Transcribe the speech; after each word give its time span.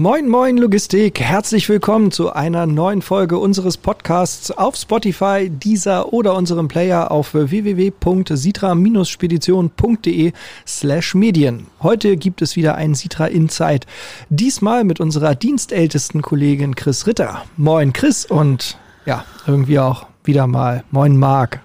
Moin, 0.00 0.28
moin 0.28 0.58
Logistik. 0.58 1.18
Herzlich 1.18 1.68
willkommen 1.68 2.12
zu 2.12 2.32
einer 2.32 2.66
neuen 2.66 3.02
Folge 3.02 3.36
unseres 3.36 3.76
Podcasts 3.76 4.52
auf 4.52 4.76
Spotify, 4.76 5.50
dieser 5.50 6.12
oder 6.12 6.36
unserem 6.36 6.68
Player 6.68 7.10
auf 7.10 7.34
www.sitra-spedition.de 7.34 10.32
slash 10.64 11.16
Medien. 11.16 11.66
Heute 11.82 12.16
gibt 12.16 12.42
es 12.42 12.54
wieder 12.54 12.76
ein 12.76 12.94
Sitra 12.94 13.26
Insight. 13.26 13.88
Diesmal 14.28 14.84
mit 14.84 15.00
unserer 15.00 15.34
dienstältesten 15.34 16.22
Kollegin 16.22 16.76
Chris 16.76 17.08
Ritter. 17.08 17.44
Moin 17.56 17.92
Chris 17.92 18.24
und 18.24 18.78
ja, 19.04 19.24
irgendwie 19.48 19.80
auch 19.80 20.06
wieder 20.22 20.46
mal 20.46 20.84
Moin 20.92 21.16
Marc. 21.16 21.60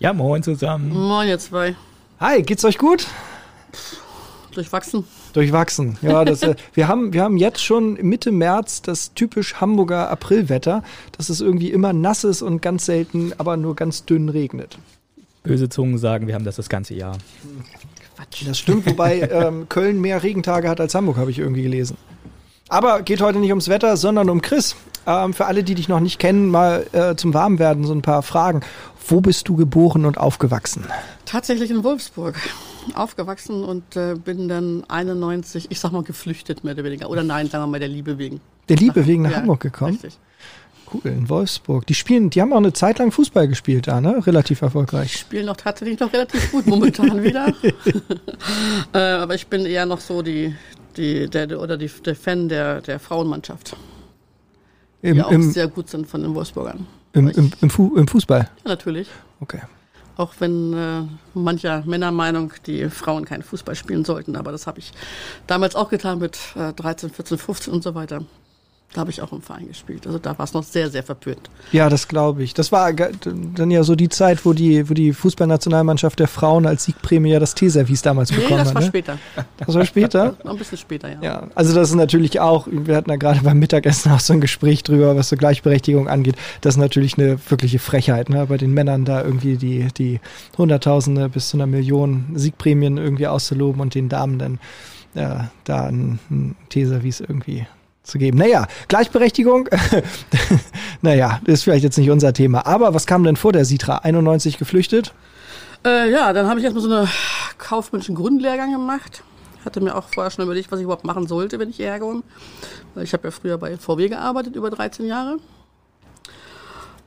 Ja, 0.00 0.12
moin 0.12 0.42
zusammen. 0.42 0.92
Moin 0.92 1.28
ihr 1.28 1.38
zwei. 1.38 1.76
Hi, 2.18 2.42
geht's 2.42 2.64
euch 2.64 2.78
gut? 2.78 3.06
Durchwachsen. 4.50 5.04
Durchwachsen. 5.34 5.98
Ja, 6.00 6.24
das, 6.24 6.42
äh, 6.42 6.54
wir, 6.74 6.88
haben, 6.88 7.12
wir 7.12 7.22
haben 7.22 7.36
jetzt 7.36 7.62
schon 7.62 7.94
Mitte 7.94 8.32
März 8.32 8.80
das 8.80 9.12
typisch 9.14 9.56
Hamburger 9.56 10.08
Aprilwetter, 10.10 10.82
dass 11.16 11.28
es 11.28 11.40
irgendwie 11.40 11.70
immer 11.70 11.92
nass 11.92 12.24
ist 12.24 12.40
und 12.40 12.62
ganz 12.62 12.86
selten, 12.86 13.32
aber 13.36 13.56
nur 13.58 13.76
ganz 13.76 14.06
dünn 14.06 14.30
regnet. 14.30 14.78
Böse 15.42 15.68
Zungen 15.68 15.98
sagen, 15.98 16.26
wir 16.26 16.34
haben 16.34 16.44
das 16.44 16.56
das 16.56 16.70
ganze 16.70 16.94
Jahr. 16.94 17.18
Quatsch. 18.16 18.46
Das 18.46 18.58
stimmt, 18.58 18.86
wobei 18.86 19.20
ähm, 19.30 19.68
Köln 19.68 20.00
mehr 20.00 20.22
Regentage 20.22 20.68
hat 20.68 20.80
als 20.80 20.94
Hamburg, 20.94 21.16
habe 21.16 21.30
ich 21.30 21.38
irgendwie 21.38 21.62
gelesen. 21.62 21.96
Aber 22.68 23.02
geht 23.02 23.20
heute 23.20 23.38
nicht 23.38 23.50
ums 23.50 23.68
Wetter, 23.68 23.96
sondern 23.96 24.30
um 24.30 24.40
Chris. 24.40 24.76
Ähm, 25.06 25.34
für 25.34 25.46
alle, 25.46 25.64
die 25.64 25.74
dich 25.74 25.88
noch 25.88 26.00
nicht 26.00 26.18
kennen, 26.18 26.48
mal 26.48 26.86
äh, 26.92 27.14
zum 27.14 27.34
Warmwerden 27.34 27.84
so 27.84 27.92
ein 27.92 28.02
paar 28.02 28.22
Fragen. 28.22 28.60
Wo 29.06 29.20
bist 29.20 29.48
du 29.48 29.56
geboren 29.56 30.06
und 30.06 30.16
aufgewachsen? 30.16 30.84
Tatsächlich 31.26 31.70
in 31.70 31.84
Wolfsburg 31.84 32.36
aufgewachsen 32.94 33.64
und 33.64 33.96
äh, 33.96 34.14
bin 34.14 34.48
dann 34.48 34.84
91, 34.88 35.66
ich 35.70 35.80
sag 35.80 35.92
mal, 35.92 36.02
geflüchtet 36.02 36.64
mehr 36.64 36.74
oder 36.74 36.84
weniger. 36.84 37.10
Oder 37.10 37.22
nein, 37.22 37.48
sagen 37.48 37.64
wir 37.64 37.68
mal, 37.68 37.80
der 37.80 37.88
Liebe 37.88 38.18
wegen. 38.18 38.40
Der 38.68 38.76
Liebe 38.76 39.00
nach, 39.00 39.06
wegen 39.06 39.22
nach 39.22 39.30
ja, 39.30 39.36
Hamburg 39.38 39.60
gekommen? 39.60 39.92
Richtig. 39.92 40.18
Cool, 40.92 41.10
in 41.10 41.28
Wolfsburg. 41.28 41.86
Die 41.86 41.94
spielen, 41.94 42.30
die 42.30 42.40
haben 42.40 42.52
auch 42.52 42.58
eine 42.58 42.72
Zeit 42.72 42.98
lang 42.98 43.10
Fußball 43.10 43.48
gespielt 43.48 43.88
da, 43.88 44.00
ne? 44.00 44.24
Relativ 44.26 44.62
erfolgreich. 44.62 45.12
Die 45.12 45.18
spielen 45.18 45.48
auch 45.48 45.56
tatsächlich 45.56 45.98
noch 45.98 46.12
relativ 46.12 46.52
gut 46.52 46.66
momentan 46.66 47.22
wieder. 47.22 47.48
äh, 48.92 48.98
aber 48.98 49.34
ich 49.34 49.46
bin 49.46 49.64
eher 49.64 49.86
noch 49.86 50.00
so 50.00 50.22
die, 50.22 50.54
die, 50.96 51.28
der, 51.28 51.60
oder 51.60 51.76
die, 51.76 51.90
der 52.04 52.14
Fan 52.14 52.48
der, 52.48 52.80
der 52.80 53.00
Frauenmannschaft. 53.00 53.76
Im, 55.02 55.14
die 55.14 55.22
auch 55.22 55.30
im, 55.30 55.50
sehr 55.50 55.68
gut 55.68 55.88
sind 55.88 56.06
von 56.06 56.22
den 56.22 56.34
Wolfsburgern. 56.34 56.86
Im, 57.12 57.28
im, 57.28 57.52
im, 57.60 57.70
Fu 57.70 57.94
im 57.96 58.08
Fußball? 58.08 58.40
Ja, 58.40 58.70
natürlich. 58.70 59.08
Okay. 59.40 59.60
Auch 60.16 60.34
wenn 60.38 60.72
äh, 60.72 61.02
mancher 61.34 61.82
Männer 61.86 62.12
Meinung, 62.12 62.52
die 62.66 62.88
Frauen 62.88 63.24
keinen 63.24 63.42
Fußball 63.42 63.74
spielen 63.74 64.04
sollten. 64.04 64.36
Aber 64.36 64.52
das 64.52 64.66
habe 64.66 64.78
ich 64.78 64.92
damals 65.46 65.74
auch 65.74 65.88
getan 65.88 66.18
mit 66.18 66.38
äh, 66.56 66.72
13, 66.72 67.10
14, 67.10 67.38
15 67.38 67.72
und 67.72 67.82
so 67.82 67.94
weiter. 67.94 68.22
Da 68.94 69.00
habe 69.00 69.10
ich 69.10 69.20
auch 69.20 69.32
im 69.32 69.42
Verein 69.42 69.66
gespielt. 69.66 70.06
Also 70.06 70.20
da 70.20 70.38
war 70.38 70.44
es 70.44 70.52
noch 70.52 70.62
sehr, 70.62 70.88
sehr 70.88 71.02
verpönt. 71.02 71.50
Ja, 71.72 71.88
das 71.88 72.06
glaube 72.06 72.44
ich. 72.44 72.54
Das 72.54 72.70
war 72.70 72.92
dann 72.92 73.70
ja 73.72 73.82
so 73.82 73.96
die 73.96 74.08
Zeit, 74.08 74.46
wo 74.46 74.52
die, 74.52 74.88
wo 74.88 74.94
die 74.94 75.12
Fußballnationalmannschaft 75.12 76.20
der 76.20 76.28
Frauen 76.28 76.64
als 76.64 76.84
Siegprämie 76.84 77.30
ja 77.32 77.40
das 77.40 77.56
Teeservice 77.56 78.02
damals 78.02 78.30
nee, 78.30 78.36
bekommen 78.36 78.60
hat. 78.60 78.68
das 78.68 78.74
war 78.74 78.82
ne? 78.82 78.86
später. 78.86 79.18
Das 79.56 79.74
war 79.74 79.84
später? 79.84 80.36
Noch 80.44 80.52
ein 80.52 80.58
bisschen 80.58 80.78
später, 80.78 81.10
ja. 81.10 81.20
Ja, 81.20 81.48
also 81.56 81.74
das 81.74 81.90
ist 81.90 81.96
natürlich 81.96 82.38
auch, 82.38 82.68
wir 82.70 82.94
hatten 82.94 83.10
ja 83.10 83.16
gerade 83.16 83.40
beim 83.40 83.58
Mittagessen 83.58 84.12
auch 84.12 84.20
so 84.20 84.32
ein 84.32 84.40
Gespräch 84.40 84.84
drüber, 84.84 85.16
was 85.16 85.28
so 85.28 85.36
Gleichberechtigung 85.36 86.08
angeht. 86.08 86.36
Das 86.60 86.74
ist 86.74 86.78
natürlich 86.78 87.18
eine 87.18 87.36
wirkliche 87.50 87.80
Frechheit, 87.80 88.28
ne? 88.28 88.46
bei 88.46 88.58
den 88.58 88.72
Männern 88.72 89.04
da 89.04 89.24
irgendwie 89.24 89.56
die, 89.56 89.88
die 89.98 90.20
Hunderttausende 90.56 91.28
bis 91.28 91.48
zu 91.48 91.56
einer 91.56 91.66
Million 91.66 92.26
Siegprämien 92.34 92.96
irgendwie 92.96 93.26
auszuloben 93.26 93.80
und 93.80 93.96
den 93.96 94.08
Damen 94.08 94.38
dann 94.38 94.60
äh, 95.14 95.44
da 95.64 95.86
ein, 95.86 96.20
ein 96.30 96.54
Teeservice 96.68 97.20
irgendwie 97.20 97.66
zu 98.04 98.18
geben. 98.18 98.38
Naja, 98.38 98.66
Gleichberechtigung, 98.88 99.68
naja, 101.02 101.40
ist 101.46 101.64
vielleicht 101.64 101.84
jetzt 101.84 101.98
nicht 101.98 102.10
unser 102.10 102.32
Thema. 102.32 102.66
Aber 102.66 102.94
was 102.94 103.06
kam 103.06 103.24
denn 103.24 103.36
vor 103.36 103.52
der 103.52 103.64
Sitra? 103.64 103.98
91 103.98 104.58
geflüchtet? 104.58 105.12
Äh, 105.84 106.10
ja, 106.10 106.32
dann 106.32 106.46
habe 106.46 106.60
ich 106.60 106.64
erstmal 106.64 106.84
so 106.84 106.94
einen 106.94 107.08
kaufmännischen 107.58 108.14
Grundlehrgang 108.14 108.72
gemacht. 108.72 109.22
Hatte 109.64 109.80
mir 109.80 109.96
auch 109.96 110.04
vorher 110.12 110.30
schon 110.30 110.44
überlegt, 110.44 110.70
was 110.70 110.78
ich 110.78 110.84
überhaupt 110.84 111.04
machen 111.04 111.26
sollte, 111.26 111.58
wenn 111.58 111.70
ich 111.70 111.76
hierher 111.76 111.98
komme. 111.98 112.22
Weil 112.94 113.04
ich 113.04 113.12
habe 113.14 113.24
ja 113.26 113.30
früher 113.30 113.58
bei 113.58 113.76
VW 113.76 114.08
gearbeitet, 114.08 114.56
über 114.56 114.70
13 114.70 115.06
Jahre. 115.06 115.38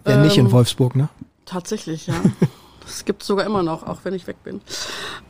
Ja, 0.05 0.13
ähm, 0.13 0.23
nicht 0.23 0.37
in 0.37 0.51
Wolfsburg, 0.51 0.95
ne? 0.95 1.09
Tatsächlich, 1.45 2.07
ja. 2.07 2.15
Das 2.87 3.03
gibt 3.03 3.21
es 3.21 3.27
sogar 3.27 3.45
immer 3.45 3.63
noch, 3.63 3.85
auch 3.85 3.99
wenn 4.03 4.13
ich 4.13 4.25
weg 4.27 4.37
bin. 4.43 4.61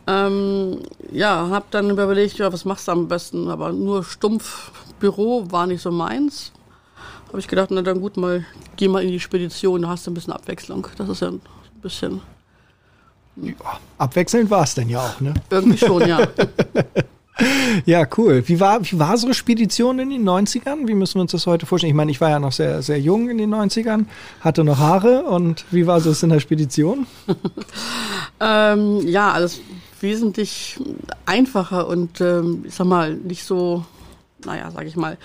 Ähm, 0.06 0.80
ja, 1.12 1.50
habe 1.50 1.66
dann 1.72 1.90
überlegt, 1.90 2.38
ja, 2.38 2.54
was 2.54 2.66
machst 2.66 2.88
du 2.88 2.92
am 2.92 3.08
besten? 3.08 3.50
Aber 3.50 3.74
nur 3.74 4.04
stumpf 4.04 4.72
Büro 5.00 5.46
war 5.50 5.66
nicht 5.66 5.82
so 5.82 5.92
meins. 5.92 6.52
Habe 7.30 7.40
ich 7.40 7.48
gedacht, 7.48 7.72
na 7.72 7.82
dann 7.82 8.00
gut, 8.00 8.16
mal 8.16 8.46
geh 8.76 8.88
mal 8.88 9.04
in 9.04 9.10
die 9.10 9.20
Spedition, 9.20 9.82
da 9.82 9.90
hast 9.90 10.06
du 10.06 10.12
ein 10.12 10.14
bisschen 10.14 10.34
Abwechslung. 10.34 10.88
Das 10.98 11.10
ist 11.10 11.22
ja 11.22 11.30
ein 11.30 11.42
bisschen. 11.82 12.22
Ja, 13.38 13.54
abwechselnd 13.98 14.50
war 14.50 14.64
es 14.64 14.76
denn 14.76 14.90
ja 14.90 15.00
auch, 15.00 15.20
ne? 15.20 15.34
Irgendwie 15.50 15.78
schon, 15.78 16.08
ja. 16.08 16.20
Ja, 17.86 18.08
cool. 18.18 18.44
Wie 18.48 18.60
war, 18.60 18.82
wie 18.84 18.98
war 18.98 19.18
so 19.18 19.28
eine 19.28 19.34
Spedition 19.34 20.00
in 20.00 20.10
den 20.10 20.28
90ern? 20.28 20.88
Wie 20.88 20.96
müssen 20.96 21.16
wir 21.16 21.22
uns 21.22 21.32
das 21.32 21.46
heute 21.46 21.66
vorstellen? 21.66 21.92
Ich 21.92 21.96
meine, 21.96 22.12
ich 22.12 22.20
war 22.20 22.30
ja 22.30 22.40
noch 22.40 22.52
sehr, 22.52 22.82
sehr 22.82 23.00
jung 23.00 23.30
in 23.30 23.38
den 23.38 23.54
90ern, 23.54 24.06
hatte 24.42 24.64
noch 24.64 24.80
Haare 24.80 25.24
und 25.24 25.66
wie 25.72 25.86
war 25.86 25.98
es 25.98 26.24
in 26.24 26.30
der 26.30 26.40
Spedition? 26.40 27.06
ähm, 28.40 29.08
ja, 29.08 29.32
alles 29.32 29.62
wesentlich 30.02 30.80
einfacher 31.26 31.88
und 31.88 32.22
ähm, 32.22 32.64
ich 32.68 32.76
sag 32.76 32.88
mal, 32.88 33.16
nicht 33.16 33.44
so, 33.44 33.86
naja, 34.44 34.72
sag 34.72 34.86
ich 34.86 34.96
mal, 34.96 35.18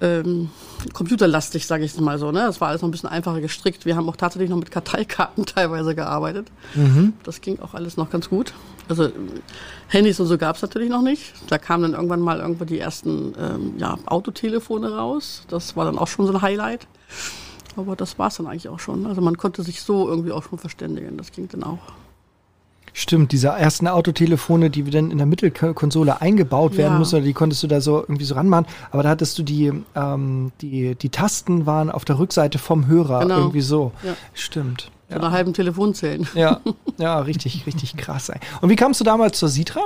ähm, 0.00 0.50
computerlastig, 0.92 1.66
sage 1.66 1.84
ich 1.84 1.98
mal 2.00 2.18
so. 2.18 2.30
Ne? 2.32 2.40
Das 2.40 2.60
war 2.60 2.68
alles 2.68 2.82
noch 2.82 2.88
ein 2.88 2.92
bisschen 2.92 3.08
einfacher 3.08 3.40
gestrickt. 3.40 3.86
Wir 3.86 3.96
haben 3.96 4.08
auch 4.08 4.16
tatsächlich 4.16 4.50
noch 4.50 4.58
mit 4.58 4.70
Karteikarten 4.70 5.46
teilweise 5.46 5.94
gearbeitet. 5.94 6.48
Mhm. 6.74 7.14
Das 7.22 7.40
ging 7.40 7.58
auch 7.60 7.74
alles 7.74 7.96
noch 7.96 8.10
ganz 8.10 8.28
gut. 8.28 8.54
Also 8.88 9.10
Handys 9.88 10.18
und 10.20 10.26
so 10.26 10.38
gab 10.38 10.56
es 10.56 10.62
natürlich 10.62 10.88
noch 10.88 11.02
nicht. 11.02 11.34
Da 11.48 11.58
kamen 11.58 11.82
dann 11.82 11.92
irgendwann 11.92 12.20
mal 12.20 12.40
irgendwo 12.40 12.64
die 12.64 12.78
ersten 12.78 13.34
ähm, 13.38 13.74
ja, 13.78 13.98
Autotelefone 14.06 14.94
raus. 14.94 15.42
Das 15.48 15.76
war 15.76 15.84
dann 15.84 15.98
auch 15.98 16.08
schon 16.08 16.26
so 16.26 16.32
ein 16.32 16.42
Highlight. 16.42 16.86
Aber 17.76 17.94
das 17.94 18.18
war 18.18 18.28
es 18.28 18.36
dann 18.36 18.46
eigentlich 18.46 18.68
auch 18.68 18.80
schon. 18.80 19.06
Also 19.06 19.20
man 19.20 19.36
konnte 19.36 19.62
sich 19.62 19.82
so 19.82 20.08
irgendwie 20.08 20.32
auch 20.32 20.42
schon 20.42 20.58
verständigen. 20.58 21.16
Das 21.16 21.32
ging 21.32 21.48
dann 21.48 21.62
auch. 21.62 21.78
Stimmt, 22.98 23.30
diese 23.30 23.46
ersten 23.46 23.86
Autotelefone, 23.86 24.70
die 24.70 24.82
dann 24.82 25.12
in 25.12 25.18
der 25.18 25.26
Mittelkonsole 25.28 26.20
eingebaut 26.20 26.76
werden 26.76 26.94
ja. 26.94 26.98
mussten, 26.98 27.22
die 27.22 27.32
konntest 27.32 27.62
du 27.62 27.68
da 27.68 27.80
so 27.80 28.00
irgendwie 28.00 28.24
so 28.24 28.34
ranmachen. 28.34 28.66
Aber 28.90 29.04
da 29.04 29.10
hattest 29.10 29.38
du 29.38 29.44
die, 29.44 29.72
ähm, 29.94 30.50
die, 30.60 30.96
die 30.96 31.08
Tasten 31.08 31.64
waren 31.64 31.92
auf 31.92 32.04
der 32.04 32.18
Rückseite 32.18 32.58
vom 32.58 32.88
Hörer 32.88 33.20
Genau. 33.20 33.36
irgendwie 33.36 33.60
so. 33.60 33.92
Ja. 34.02 34.16
Stimmt. 34.34 34.90
Zu 35.08 35.14
einer 35.14 35.30
halben 35.30 35.54
Telefonzellen. 35.54 36.26
Ja, 36.34 36.60
ja, 36.98 37.20
richtig, 37.20 37.66
richtig 37.66 37.96
krass. 37.96 38.32
Und 38.62 38.68
wie 38.68 38.74
kamst 38.74 38.98
du 38.98 39.04
damals 39.04 39.38
zur 39.38 39.48
Sitra? 39.48 39.82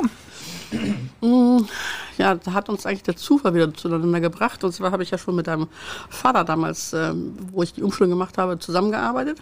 Ja, 2.16 2.34
da 2.36 2.52
hat 2.54 2.70
uns 2.70 2.86
eigentlich 2.86 3.02
der 3.02 3.16
Zufall 3.16 3.52
wieder 3.52 3.74
zueinander 3.74 4.20
gebracht. 4.20 4.64
Und 4.64 4.72
zwar 4.72 4.90
habe 4.90 5.02
ich 5.02 5.10
ja 5.10 5.18
schon 5.18 5.36
mit 5.36 5.48
deinem 5.48 5.68
Vater 6.08 6.44
damals, 6.44 6.94
ähm, 6.94 7.34
wo 7.52 7.62
ich 7.62 7.74
die 7.74 7.82
Umschulung 7.82 8.08
gemacht 8.08 8.38
habe, 8.38 8.58
zusammengearbeitet. 8.58 9.38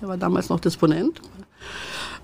Er 0.00 0.08
war 0.08 0.16
damals 0.16 0.48
noch 0.48 0.58
Disponent. 0.58 1.20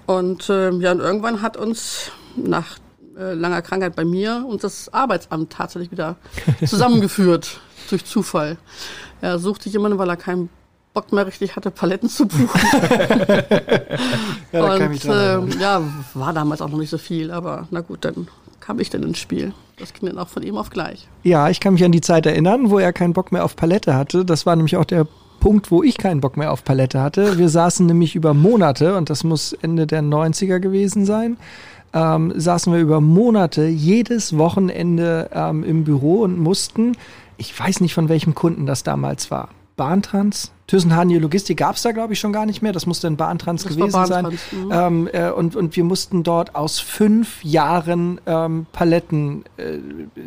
Und 0.09 0.49
äh, 0.49 0.71
ja, 0.71 0.93
und 0.93 1.01
irgendwann 1.01 1.43
hat 1.43 1.59
uns 1.59 2.11
nach 2.35 2.79
äh, 3.19 3.35
langer 3.35 3.61
Krankheit 3.61 3.95
bei 3.95 4.07
mir 4.07 4.43
und 4.49 4.65
das 4.65 4.91
Arbeitsamt 4.91 5.53
tatsächlich 5.53 5.91
wieder 5.91 6.17
zusammengeführt 6.67 7.61
durch 7.91 8.07
Zufall. 8.07 8.57
Er 9.21 9.39
suchte 9.39 9.69
jemanden, 9.69 9.99
weil 9.99 10.09
er 10.09 10.17
keinen 10.17 10.49
Bock 10.95 11.13
mehr 11.13 11.27
richtig 11.27 11.57
hatte, 11.57 11.71
Paletten 11.71 12.09
zu 12.09 12.27
buchen. 12.27 12.49
Ja, 14.51 14.63
da 14.63 14.79
kann 14.79 14.93
ich 14.95 15.05
und 15.05 15.11
äh, 15.11 15.61
ja, 15.61 15.83
war 16.15 16.33
damals 16.33 16.63
auch 16.63 16.71
noch 16.71 16.79
nicht 16.79 16.89
so 16.89 16.97
viel, 16.97 17.31
aber 17.31 17.69
na 17.71 17.83
gut, 17.83 18.03
dann 18.07 18.29
kam 18.61 18.81
ich 18.81 18.89
dann 18.89 19.03
ins 19.03 19.19
Spiel. 19.19 19.53
Das 19.79 19.93
ging 19.93 20.09
dann 20.09 20.19
auch 20.19 20.29
von 20.29 20.43
ihm 20.43 20.57
auf 20.57 20.71
gleich. 20.71 21.07
Ja, 21.23 21.51
ich 21.51 21.61
kann 21.61 21.75
mich 21.75 21.85
an 21.85 21.93
die 21.93 22.01
Zeit 22.01 22.25
erinnern, 22.25 22.71
wo 22.71 22.79
er 22.79 22.95
keinen 22.95 23.13
Bock 23.13 23.31
mehr 23.31 23.45
auf 23.45 23.57
Palette 23.57 23.95
hatte. 23.95 24.25
Das 24.25 24.47
war 24.47 24.57
nämlich 24.57 24.79
auch 24.79 24.87
der 24.87 25.07
Punkt, 25.41 25.71
wo 25.71 25.83
ich 25.83 25.99
keinen 25.99 26.21
Bock 26.21 26.37
mehr 26.37 26.53
auf 26.53 26.65
Palette 26.65 27.01
hatte. 27.01 27.39
Wir 27.39 27.49
saßen 27.49 27.87
nämlich 27.87 28.15
über 28.15 28.35
Monate, 28.35 28.97
und 28.97 29.11
das 29.11 29.25
muss 29.25 29.53
Ende 29.53 29.87
der 29.87 30.03
90er 30.03 30.59
gewesen 30.59 31.05
sein, 31.05 31.37
ähm, 31.93 32.33
saßen 32.37 32.73
wir 32.73 32.81
über 32.81 33.01
Monate 33.01 33.67
jedes 33.67 34.37
Wochenende 34.37 35.31
ähm, 35.33 35.65
im 35.65 35.85
Büro 35.85 36.23
und 36.23 36.39
mussten, 36.39 36.97
ich 37.37 37.59
weiß 37.59 37.81
nicht 37.81 37.95
von 37.95 38.09
welchem 38.09 38.35
Kunden 38.35 38.67
das 38.67 38.83
damals 38.83 39.31
war, 39.31 39.49
Bahntrans, 39.77 40.53
Thüssen-Hanie 40.69 41.19
Logistik 41.19 41.57
gab 41.57 41.77
es 41.77 41.83
da, 41.83 41.93
glaube 41.93 42.13
ich, 42.13 42.21
schon 42.21 42.33
gar 42.33 42.47
nicht 42.47 42.61
mehr. 42.61 42.73
Das 42.73 42.85
musste 42.85 43.07
ein 43.07 43.17
Bahntrans 43.17 43.65
Das 43.65 43.75
gewesen 43.75 43.91
sein. 44.07 44.25
Bahntrans, 44.25 44.41
mhm. 44.53 44.71
Ähm, 44.71 45.09
äh, 45.13 45.31
und, 45.31 45.57
und 45.57 45.75
wir 45.75 45.83
mussten 45.83 46.23
dort 46.23 46.55
aus 46.55 46.79
fünf 46.79 47.43
Jahren 47.43 48.21
ähm, 48.27 48.67
Paletten 48.73 49.45
äh, 49.57 49.79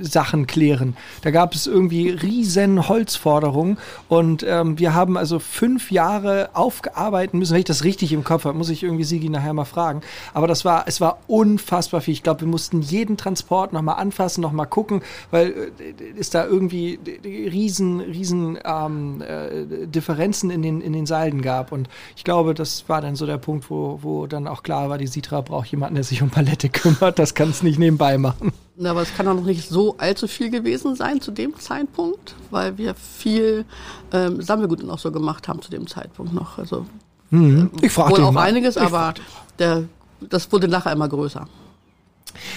Sachen 0.02 0.48
klären. 0.48 0.98
Da 1.22 1.30
gab 1.30 1.54
es 1.54 1.68
irgendwie 1.68 2.10
riesen 2.10 2.90
Holzforderungen 2.90 3.78
und 4.10 4.44
ähm, 4.48 4.80
wir 4.80 4.96
haben 4.96 5.16
also 5.16 5.38
fünf 5.38 5.92
Jahre 5.92 6.50
aufgearbeitet 6.54 7.36
müssen. 7.36 7.54
Wenn 7.54 7.60
ich 7.60 7.66
das 7.66 7.84
richtig 7.84 8.12
im 8.12 8.24
Kopf 8.24 8.46
habe, 8.46 8.58
muss 8.58 8.70
ich 8.70 8.82
irgendwie 8.82 9.04
Sigi 9.04 9.30
nachher 9.30 9.54
mal 9.54 9.66
fragen. 9.66 10.02
Aber 10.34 10.48
das 10.48 10.66
war, 10.66 10.86
es 10.88 11.00
war 11.00 11.20
unfassbar 11.28 12.02
viel. 12.02 12.16
Ich 12.16 12.24
glaube, 12.24 12.42
wir 12.42 12.48
mussten 12.48 12.82
jeden 12.82 13.16
Transport 13.16 13.74
nochmal 13.74 13.98
anfassen, 13.98 14.42
nochmal 14.42 14.66
gucken, 14.66 15.04
weil 15.30 15.72
äh, 15.80 16.20
ist 16.20 16.34
da 16.34 16.46
irgendwie 16.48 17.00
riesen, 17.24 18.00
riesen 18.00 18.58
ähm, 18.66 19.22
äh, 19.22 19.86
Differenzen 20.32 20.50
in 20.50 20.62
den, 20.62 20.82
in 20.82 20.94
den 20.94 21.06
Seilen 21.06 21.42
gab. 21.42 21.72
Und 21.72 21.90
ich 22.16 22.24
glaube, 22.24 22.54
das 22.54 22.88
war 22.88 23.02
dann 23.02 23.16
so 23.16 23.26
der 23.26 23.38
Punkt, 23.38 23.70
wo, 23.70 24.00
wo 24.02 24.28
dann 24.28 24.48
auch 24.48 24.64
klar 24.64 24.90
war, 24.90 24.98
die 24.98 25.08
Sitra 25.08 25.42
braucht 25.42 25.68
jemanden, 25.72 25.96
der 25.96 26.04
sich 26.04 26.22
um 26.22 26.30
Palette 26.30 26.70
kümmert. 26.70 27.20
Das 27.20 27.34
kann 27.34 27.50
es 27.50 27.64
nicht 27.64 27.80
nebenbei 27.80 28.18
machen. 28.18 28.54
Na, 28.78 28.92
aber 28.92 29.02
es 29.02 29.14
kann 29.16 29.28
auch 29.28 29.36
noch 29.36 29.46
nicht 29.46 29.68
so 29.68 29.96
allzu 29.98 30.28
viel 30.28 30.50
gewesen 30.50 30.96
sein 30.96 31.22
zu 31.22 31.32
dem 31.32 31.58
Zeitpunkt, 31.60 32.36
weil 32.50 32.78
wir 32.78 32.96
viel 32.96 33.66
ähm, 34.12 34.42
Sammelgut 34.42 34.88
auch 34.90 35.00
so 35.00 35.12
gemacht 35.12 35.48
haben 35.48 35.62
zu 35.62 35.70
dem 35.70 35.88
Zeitpunkt 35.88 36.34
noch. 36.34 36.58
Also 36.58 36.86
Mhm. 37.34 37.72
Ich 37.82 37.94
frage 37.94 38.12
wohl 38.12 38.24
auch 38.24 38.34
mal. 38.34 38.44
einiges, 38.44 38.76
Ich 38.76 38.82
aber 38.82 39.14
der, 39.58 39.84
das 40.20 40.52
wurde 40.52 40.68
nachher 40.68 40.92
immer 40.92 41.08
größer. 41.08 41.48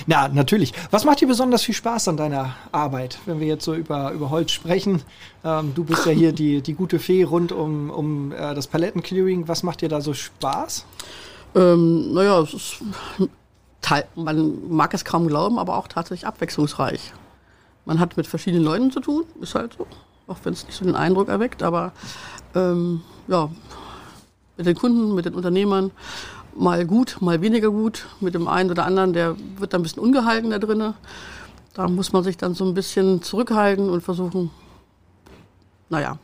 Na, 0.06 0.28
natürlich. 0.28 0.72
Was 0.90 1.04
macht 1.04 1.20
dir 1.20 1.28
besonders 1.28 1.62
viel 1.62 1.74
Spaß 1.74 2.08
an 2.08 2.16
deiner 2.16 2.54
Arbeit, 2.72 3.18
wenn 3.26 3.40
wir 3.40 3.46
jetzt 3.46 3.64
so 3.64 3.74
über, 3.74 4.12
über 4.12 4.30
Holz 4.30 4.52
sprechen? 4.52 5.02
Ähm, 5.44 5.72
du 5.74 5.84
bist 5.84 6.06
ja 6.06 6.12
hier 6.12 6.32
die, 6.32 6.62
die 6.62 6.74
gute 6.74 6.98
Fee 6.98 7.24
rund 7.24 7.52
um, 7.52 7.90
um 7.90 8.32
äh, 8.32 8.54
das 8.54 8.66
Palettenclearing. 8.66 9.48
Was 9.48 9.62
macht 9.62 9.80
dir 9.80 9.88
da 9.88 10.00
so 10.00 10.14
Spaß? 10.14 10.86
Ähm, 11.54 12.12
naja, 12.12 12.40
es 12.40 12.54
ist, 12.54 12.76
man 14.16 14.70
mag 14.70 14.94
es 14.94 15.04
kaum 15.04 15.28
glauben, 15.28 15.58
aber 15.58 15.76
auch 15.76 15.88
tatsächlich 15.88 16.26
abwechslungsreich. 16.26 17.12
Man 17.84 18.00
hat 18.00 18.16
mit 18.16 18.26
verschiedenen 18.26 18.64
Leuten 18.64 18.90
zu 18.90 19.00
tun, 19.00 19.24
ist 19.40 19.54
halt 19.54 19.74
so, 19.76 19.86
auch 20.26 20.38
wenn 20.44 20.54
es 20.54 20.66
nicht 20.66 20.76
so 20.76 20.84
den 20.84 20.96
Eindruck 20.96 21.28
erweckt, 21.28 21.62
aber 21.62 21.92
ähm, 22.54 23.02
ja, 23.28 23.50
mit 24.56 24.66
den 24.66 24.76
Kunden, 24.76 25.14
mit 25.14 25.26
den 25.26 25.34
Unternehmern, 25.34 25.90
mal 26.56 26.86
gut, 26.86 27.18
mal 27.20 27.40
weniger 27.40 27.70
gut, 27.70 28.06
mit 28.20 28.34
dem 28.34 28.48
einen 28.48 28.70
oder 28.70 28.84
anderen, 28.84 29.12
der 29.12 29.36
wird 29.58 29.72
dann 29.72 29.80
ein 29.80 29.82
bisschen 29.84 30.02
ungehalten 30.02 30.50
da 30.50 30.58
drinne. 30.58 30.94
Da 31.74 31.88
muss 31.88 32.12
man 32.12 32.22
sich 32.22 32.36
dann 32.36 32.54
so 32.54 32.64
ein 32.64 32.74
bisschen 32.74 33.22
zurückhalten 33.22 33.90
und 33.90 34.02
versuchen, 34.02 34.50
naja, 35.88 36.18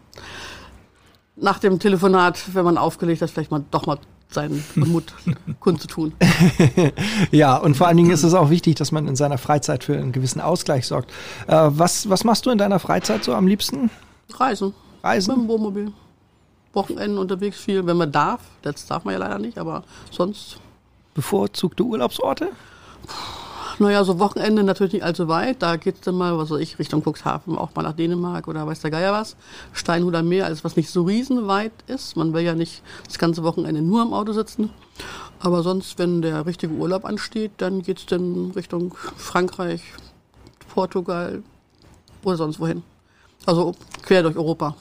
nach 1.37 1.59
dem 1.59 1.79
Telefonat, 1.79 2.55
wenn 2.55 2.65
man 2.65 2.79
aufgelegt 2.79 3.23
hat, 3.23 3.31
vielleicht 3.31 3.50
mal 3.50 3.65
doch 3.71 3.87
mal 3.87 3.99
seinen 4.31 4.62
Mut 4.77 5.12
kundzutun. 5.61 6.12
Ja, 7.33 7.56
und 7.56 7.76
vor 7.76 7.88
allen 7.88 7.97
Dingen 7.97 8.11
ist 8.11 8.23
es 8.23 8.35
auch 8.35 8.50
wichtig, 8.50 8.76
dass 8.76 8.93
man 8.93 9.09
in 9.09 9.17
seiner 9.17 9.38
Freizeit 9.38 9.83
für 9.85 9.97
einen 9.97 10.12
gewissen 10.12 10.41
Ausgleich 10.41 10.87
sorgt. 10.87 11.11
Äh, 11.49 11.56
was, 11.71 12.09
was 12.09 12.25
machst 12.25 12.47
du 12.47 12.50
in 12.50 12.59
deiner 12.59 12.79
Freizeit 12.79 13.25
so 13.25 13.35
am 13.35 13.47
liebsten? 13.47 13.91
Reisen. 14.33 14.69
Mit 14.69 15.05
Reisen? 15.05 15.35
dem 15.35 15.49
Wohnmobil. 15.49 15.93
Wochenenden 16.73 17.19
unterwegs 17.19 17.61
viel, 17.61 17.87
wenn 17.87 17.97
man 17.97 18.13
darf. 18.13 18.41
Das 18.63 18.87
darf 18.87 19.05
man 19.05 19.13
ja 19.13 19.19
leider 19.19 19.39
nicht, 19.39 19.59
aber 19.59 19.85
sonst, 20.11 20.59
Bevorzugte 21.15 21.83
Urlaubsorte? 21.83 22.49
naja, 23.81 24.05
so 24.05 24.19
Wochenende 24.19 24.63
natürlich 24.63 24.93
nicht 24.93 25.03
allzu 25.05 25.27
weit. 25.29 25.63
Da 25.63 25.77
geht's 25.77 26.03
dann 26.03 26.15
mal, 26.15 26.37
was 26.37 26.51
weiß 26.51 26.61
ich, 26.61 26.79
Richtung 26.79 27.03
Cuxhaven, 27.03 27.57
auch 27.57 27.75
mal 27.75 27.83
nach 27.83 27.95
Dänemark 27.95 28.47
oder 28.47 28.67
weiß 28.67 28.81
der 28.81 28.91
Geier 28.91 29.13
was. 29.13 29.37
Steinhuder 29.73 30.23
Meer, 30.23 30.45
alles 30.45 30.65
was 30.65 30.77
nicht 30.77 30.91
so 30.91 31.03
riesenweit 31.03 31.73
ist. 31.87 32.17
Man 32.17 32.35
will 32.35 32.43
ja 32.43 32.55
nicht 32.55 32.83
das 33.07 33.19
ganze 33.19 33.43
Wochenende 33.43 33.81
nur 33.81 34.03
im 34.03 34.13
Auto 34.13 34.33
sitzen. 34.33 34.71
Aber 35.41 35.63
sonst, 35.63 35.99
wenn 35.99 36.21
der 36.21 36.45
richtige 36.45 36.75
Urlaub 36.75 37.07
ansteht, 37.07 37.53
dann 37.57 37.81
geht's 37.83 38.05
dann 38.05 38.51
Richtung 38.55 38.95
Frankreich, 39.17 39.83
Portugal 40.69 41.43
oder 42.23 42.37
sonst 42.37 42.61
wohin. 42.61 42.83
Also 43.47 43.75
quer 44.03 44.23
durch 44.23 44.37
Europa. 44.37 44.77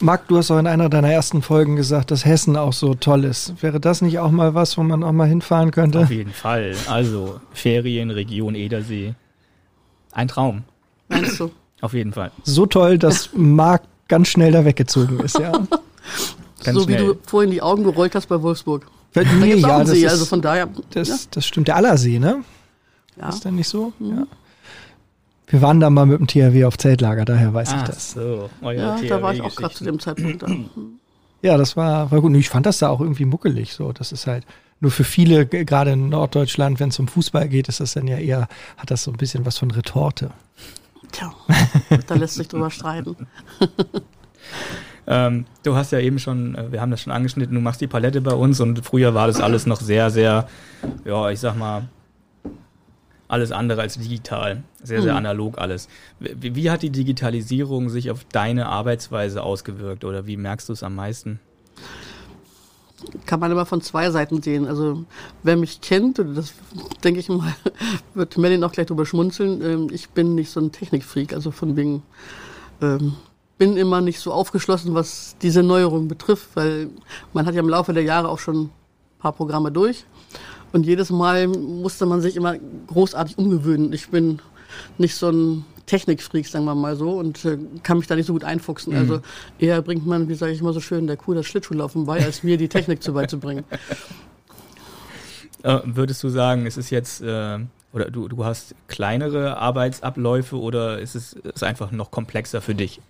Marc, 0.00 0.28
du 0.28 0.36
hast 0.36 0.50
auch 0.50 0.58
in 0.58 0.66
einer 0.66 0.88
deiner 0.88 1.10
ersten 1.10 1.42
Folgen 1.42 1.74
gesagt, 1.74 2.10
dass 2.10 2.24
Hessen 2.24 2.56
auch 2.56 2.72
so 2.72 2.94
toll 2.94 3.24
ist. 3.24 3.60
Wäre 3.62 3.80
das 3.80 4.00
nicht 4.00 4.18
auch 4.20 4.30
mal 4.30 4.54
was, 4.54 4.78
wo 4.78 4.82
man 4.82 5.02
auch 5.02 5.12
mal 5.12 5.26
hinfahren 5.26 5.72
könnte? 5.72 6.00
Auf 6.00 6.10
jeden 6.10 6.32
Fall. 6.32 6.74
Also 6.86 7.40
Ferien, 7.52 8.10
Region 8.10 8.54
Edersee. 8.54 9.14
Ein 10.12 10.28
Traum. 10.28 10.62
Meinst 11.08 11.40
du? 11.40 11.50
Auf 11.80 11.94
jeden 11.94 12.12
Fall. 12.12 12.30
So 12.44 12.66
toll, 12.66 12.98
dass 12.98 13.30
Marc 13.34 13.82
ganz 14.08 14.28
schnell 14.28 14.52
da 14.52 14.64
weggezogen 14.64 15.20
ist, 15.20 15.38
ja. 15.38 15.52
Ganz 16.64 16.76
so 16.76 16.88
wie 16.88 16.94
schnell. 16.94 17.06
du 17.06 17.18
vorhin 17.24 17.52
die 17.52 17.62
Augen 17.62 17.84
gerollt 17.84 18.16
hast 18.16 18.26
bei 18.26 18.42
Wolfsburg. 18.42 18.86
Da 19.12 19.22
nee, 19.22 19.54
auch 19.54 19.58
ja, 19.58 19.78
das, 19.78 19.90
See, 19.90 20.04
ist, 20.04 20.10
also 20.10 20.24
von 20.24 20.42
daher. 20.42 20.68
das, 20.90 21.28
das 21.30 21.46
stimmt. 21.46 21.68
Der 21.68 21.76
Allersee, 21.76 22.18
ne? 22.18 22.42
ja, 23.16 23.28
Ist 23.28 23.44
dann 23.44 23.54
nicht 23.54 23.68
so? 23.68 23.92
Mhm. 24.00 24.18
Ja. 24.18 24.26
Wir 25.48 25.62
waren 25.62 25.80
da 25.80 25.88
mal 25.90 26.06
mit 26.06 26.20
dem 26.20 26.26
THW 26.26 26.64
auf 26.64 26.76
Zeltlager, 26.76 27.24
daher 27.24 27.54
weiß 27.54 27.70
ich 27.70 27.76
Ach 27.78 27.88
das. 27.88 28.12
so, 28.12 28.50
euer 28.60 28.98
ja, 29.00 29.08
da 29.08 29.22
war 29.22 29.32
ich 29.32 29.40
auch 29.40 29.54
gerade 29.54 29.74
zu 29.74 29.84
dem 29.84 29.98
Zeitpunkt 29.98 30.42
da. 30.42 30.48
Ja, 31.40 31.56
das 31.56 31.76
war, 31.76 32.10
war 32.10 32.20
gut. 32.20 32.34
Ich 32.34 32.48
fand 32.48 32.66
das 32.66 32.78
da 32.78 32.88
auch 32.88 33.00
irgendwie 33.00 33.24
muckelig. 33.24 33.72
So, 33.72 33.92
das 33.92 34.10
ist 34.10 34.26
halt 34.26 34.44
nur 34.80 34.90
für 34.90 35.04
viele, 35.04 35.46
gerade 35.46 35.92
in 35.92 36.08
Norddeutschland, 36.08 36.80
wenn 36.80 36.88
es 36.88 36.98
um 36.98 37.06
Fußball 37.06 37.48
geht, 37.48 37.68
ist 37.68 37.78
das 37.78 37.94
dann 37.94 38.08
ja 38.08 38.18
eher, 38.18 38.48
hat 38.76 38.90
das 38.90 39.04
so 39.04 39.12
ein 39.12 39.16
bisschen 39.16 39.46
was 39.46 39.56
von 39.56 39.70
Retorte. 39.70 40.32
Tja, 41.12 41.32
da 42.08 42.14
lässt 42.16 42.34
sich 42.34 42.48
drüber 42.48 42.72
streiten. 42.72 43.28
Ähm, 45.10 45.46
du 45.62 45.74
hast 45.74 45.90
ja 45.90 46.00
eben 46.00 46.18
schon, 46.18 46.54
äh, 46.54 46.70
wir 46.70 46.82
haben 46.82 46.90
das 46.90 47.00
schon 47.00 47.14
angeschnitten, 47.14 47.54
du 47.54 47.62
machst 47.62 47.80
die 47.80 47.86
Palette 47.86 48.20
bei 48.20 48.34
uns 48.34 48.60
und 48.60 48.84
früher 48.84 49.14
war 49.14 49.26
das 49.26 49.40
alles 49.40 49.64
noch 49.64 49.80
sehr, 49.80 50.10
sehr, 50.10 50.46
ja, 51.06 51.30
ich 51.30 51.40
sag 51.40 51.56
mal, 51.56 51.88
alles 53.28 53.52
andere 53.52 53.82
als 53.82 53.98
digital. 53.98 54.62
Sehr, 54.82 55.02
sehr 55.02 55.12
Mhm. 55.12 55.18
analog 55.18 55.58
alles. 55.58 55.88
Wie, 56.18 56.54
wie 56.54 56.70
hat 56.70 56.82
die 56.82 56.90
Digitalisierung 56.90 57.90
sich 57.90 58.10
auf 58.10 58.24
deine 58.24 58.66
Arbeitsweise 58.66 59.42
ausgewirkt 59.42 60.04
oder 60.04 60.26
wie 60.26 60.36
merkst 60.36 60.68
du 60.68 60.72
es 60.72 60.82
am 60.82 60.94
meisten? 60.94 61.38
Kann 63.26 63.38
man 63.38 63.52
immer 63.52 63.66
von 63.66 63.80
zwei 63.80 64.10
Seiten 64.10 64.42
sehen. 64.42 64.66
Also 64.66 65.04
wer 65.44 65.56
mich 65.56 65.80
kennt, 65.80 66.18
das 66.18 66.52
denke 67.04 67.20
ich 67.20 67.28
mal, 67.28 67.54
wird 68.14 68.36
Melin 68.38 68.64
auch 68.64 68.72
gleich 68.72 68.86
drüber 68.86 69.06
schmunzeln, 69.06 69.62
ähm, 69.62 69.88
ich 69.92 70.08
bin 70.10 70.34
nicht 70.34 70.50
so 70.50 70.58
ein 70.60 70.72
Technikfreak, 70.72 71.32
also 71.32 71.50
von 71.52 71.76
wegen 71.76 72.02
ähm, 72.82 73.14
bin 73.56 73.76
immer 73.76 74.00
nicht 74.00 74.20
so 74.20 74.32
aufgeschlossen, 74.32 74.94
was 74.94 75.36
diese 75.42 75.62
Neuerung 75.62 76.08
betrifft, 76.08 76.50
weil 76.54 76.90
man 77.32 77.44
hat 77.46 77.54
ja 77.54 77.60
im 77.60 77.68
Laufe 77.68 77.92
der 77.92 78.04
Jahre 78.04 78.28
auch 78.28 78.38
schon 78.38 78.62
ein 78.64 78.70
paar 79.18 79.32
Programme 79.32 79.70
durch 79.70 80.04
und 80.72 80.86
jedes 80.86 81.10
Mal 81.10 81.48
musste 81.48 82.06
man 82.06 82.20
sich 82.20 82.36
immer 82.36 82.56
großartig 82.88 83.38
umgewöhnen. 83.38 83.92
Ich 83.92 84.08
bin 84.08 84.40
nicht 84.98 85.14
so 85.14 85.30
ein 85.30 85.64
Technikfreak, 85.86 86.46
sagen 86.46 86.66
wir 86.66 86.74
mal 86.74 86.96
so, 86.96 87.12
und 87.12 87.44
äh, 87.44 87.58
kann 87.82 87.98
mich 87.98 88.06
da 88.06 88.14
nicht 88.14 88.26
so 88.26 88.34
gut 88.34 88.44
einfuchsen. 88.44 88.94
Also 88.94 89.20
eher 89.58 89.80
bringt 89.82 90.06
man, 90.06 90.28
wie 90.28 90.34
sage 90.34 90.52
ich 90.52 90.60
immer 90.60 90.72
so 90.72 90.80
schön, 90.80 91.06
der 91.06 91.16
Kuh 91.16 91.34
das 91.34 91.46
Schlittschuhlaufen 91.46 92.04
bei, 92.04 92.22
als 92.24 92.42
mir 92.42 92.56
die 92.58 92.68
Technik 92.68 93.02
zu 93.02 93.12
beizubringen. 93.12 93.64
Äh, 95.62 95.80
würdest 95.84 96.22
du 96.22 96.28
sagen, 96.28 96.66
ist 96.66 96.78
es 96.78 96.90
jetzt, 96.90 97.20
äh, 97.20 97.58
oder 97.92 98.10
du, 98.10 98.28
du 98.28 98.44
hast 98.44 98.74
kleinere 98.86 99.56
Arbeitsabläufe 99.56 100.56
oder 100.56 101.00
ist 101.00 101.16
es 101.16 101.32
ist 101.32 101.64
einfach 101.64 101.90
noch 101.90 102.10
komplexer 102.10 102.60
für 102.60 102.74
dich? 102.74 103.00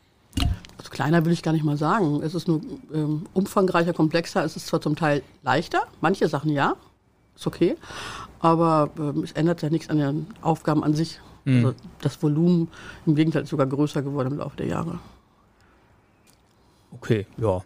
Also 0.78 0.90
kleiner 0.90 1.24
will 1.24 1.32
ich 1.32 1.42
gar 1.42 1.52
nicht 1.52 1.64
mal 1.64 1.76
sagen. 1.76 2.22
Es 2.22 2.34
ist 2.34 2.48
nur 2.48 2.60
ähm, 2.94 3.26
umfangreicher, 3.34 3.92
komplexer. 3.92 4.44
Es 4.44 4.56
ist 4.56 4.66
zwar 4.68 4.80
zum 4.80 4.96
Teil 4.96 5.22
leichter, 5.42 5.82
manche 6.00 6.28
Sachen 6.28 6.50
ja, 6.50 6.76
ist 7.38 7.46
okay, 7.46 7.76
aber 8.40 8.90
ähm, 8.98 9.22
es 9.22 9.32
ändert 9.32 9.62
ja 9.62 9.70
nichts 9.70 9.88
an 9.88 9.98
den 9.98 10.26
Aufgaben 10.42 10.82
an 10.82 10.94
sich. 10.94 11.20
Mhm. 11.44 11.66
Also 11.66 11.74
das 12.00 12.22
Volumen 12.22 12.68
im 13.06 13.14
Gegenteil 13.14 13.42
ist 13.42 13.50
sogar 13.50 13.66
größer 13.66 14.02
geworden 14.02 14.32
im 14.32 14.38
Laufe 14.38 14.56
der 14.56 14.66
Jahre. 14.66 14.98
Okay, 16.90 17.26
ja. 17.36 17.62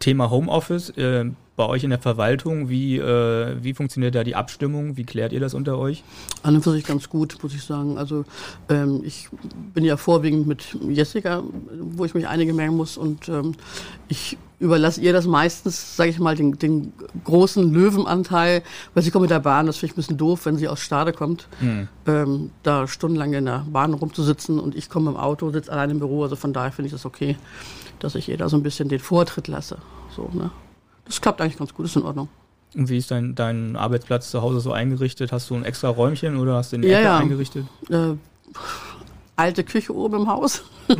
Thema 0.00 0.30
Homeoffice, 0.30 0.90
äh, 0.90 1.30
bei 1.56 1.66
euch 1.66 1.84
in 1.84 1.90
der 1.90 2.00
Verwaltung, 2.00 2.68
wie, 2.68 2.98
äh, 2.98 3.56
wie 3.62 3.74
funktioniert 3.74 4.14
da 4.14 4.24
die 4.24 4.34
Abstimmung? 4.34 4.96
Wie 4.96 5.04
klärt 5.04 5.32
ihr 5.32 5.40
das 5.40 5.54
unter 5.54 5.78
euch? 5.78 6.02
An 6.42 6.56
und 6.56 6.62
für 6.62 6.72
sich 6.72 6.84
ganz 6.84 7.08
gut, 7.08 7.38
muss 7.42 7.54
ich 7.54 7.62
sagen. 7.62 7.96
Also 7.96 8.24
ähm, 8.68 9.02
ich 9.04 9.28
bin 9.72 9.84
ja 9.84 9.96
vorwiegend 9.96 10.48
mit 10.48 10.76
Jessica, 10.88 11.44
wo 11.78 12.04
ich 12.04 12.14
mich 12.14 12.26
einige 12.26 12.52
merken 12.52 12.76
muss 12.76 12.96
und 12.96 13.28
ähm, 13.28 13.54
ich 14.08 14.36
überlasse 14.64 15.00
ihr 15.00 15.12
das 15.12 15.26
meistens, 15.26 15.96
sage 15.96 16.10
ich 16.10 16.18
mal, 16.18 16.34
den, 16.34 16.58
den 16.58 16.92
großen 17.22 17.72
Löwenanteil, 17.72 18.62
weil 18.94 19.02
sie 19.02 19.10
kommt 19.10 19.22
mit 19.22 19.30
der 19.30 19.40
Bahn, 19.40 19.66
das 19.66 19.76
finde 19.76 19.86
ich 19.86 19.92
ein 19.92 19.96
bisschen 19.96 20.16
doof, 20.16 20.46
wenn 20.46 20.56
sie 20.56 20.66
aus 20.68 20.80
Stade 20.80 21.12
kommt, 21.12 21.46
Hm. 21.60 21.88
ähm, 22.06 22.50
da 22.62 22.86
stundenlang 22.88 23.32
in 23.34 23.44
der 23.44 23.64
Bahn 23.70 23.94
rumzusitzen 23.94 24.58
und 24.58 24.74
ich 24.74 24.88
komme 24.88 25.10
im 25.10 25.16
Auto, 25.16 25.50
sitze 25.50 25.70
allein 25.70 25.90
im 25.90 25.98
Büro, 26.00 26.22
also 26.24 26.34
von 26.36 26.52
daher 26.52 26.72
finde 26.72 26.86
ich 26.86 26.92
das 26.92 27.04
okay, 27.06 27.36
dass 28.00 28.14
ich 28.16 28.28
ihr 28.28 28.36
da 28.38 28.48
so 28.48 28.56
ein 28.56 28.62
bisschen 28.62 28.88
den 28.88 29.00
Vortritt 29.00 29.46
lasse. 29.48 29.78
So, 30.16 30.28
ne? 30.32 30.50
Das 31.04 31.20
klappt 31.20 31.40
eigentlich 31.40 31.58
ganz 31.58 31.72
gut, 31.74 31.84
ist 31.86 31.96
in 31.96 32.02
Ordnung. 32.02 32.28
Und 32.74 32.88
wie 32.88 32.96
ist 32.96 33.10
dein, 33.10 33.34
dein 33.36 33.76
Arbeitsplatz 33.76 34.30
zu 34.30 34.42
Hause 34.42 34.58
so 34.60 34.72
eingerichtet? 34.72 35.30
Hast 35.30 35.48
du 35.50 35.54
ein 35.54 35.64
extra 35.64 35.88
Räumchen 35.90 36.36
oder 36.38 36.54
hast 36.56 36.72
du 36.72 36.76
eine 36.76 36.88
Ja, 36.88 37.00
ja. 37.00 37.18
eingerichtet? 37.18 37.66
Äh, 37.88 38.14
alte 39.36 39.64
Küche 39.64 39.94
oben 39.94 40.22
im 40.22 40.28
Haus. 40.28 40.62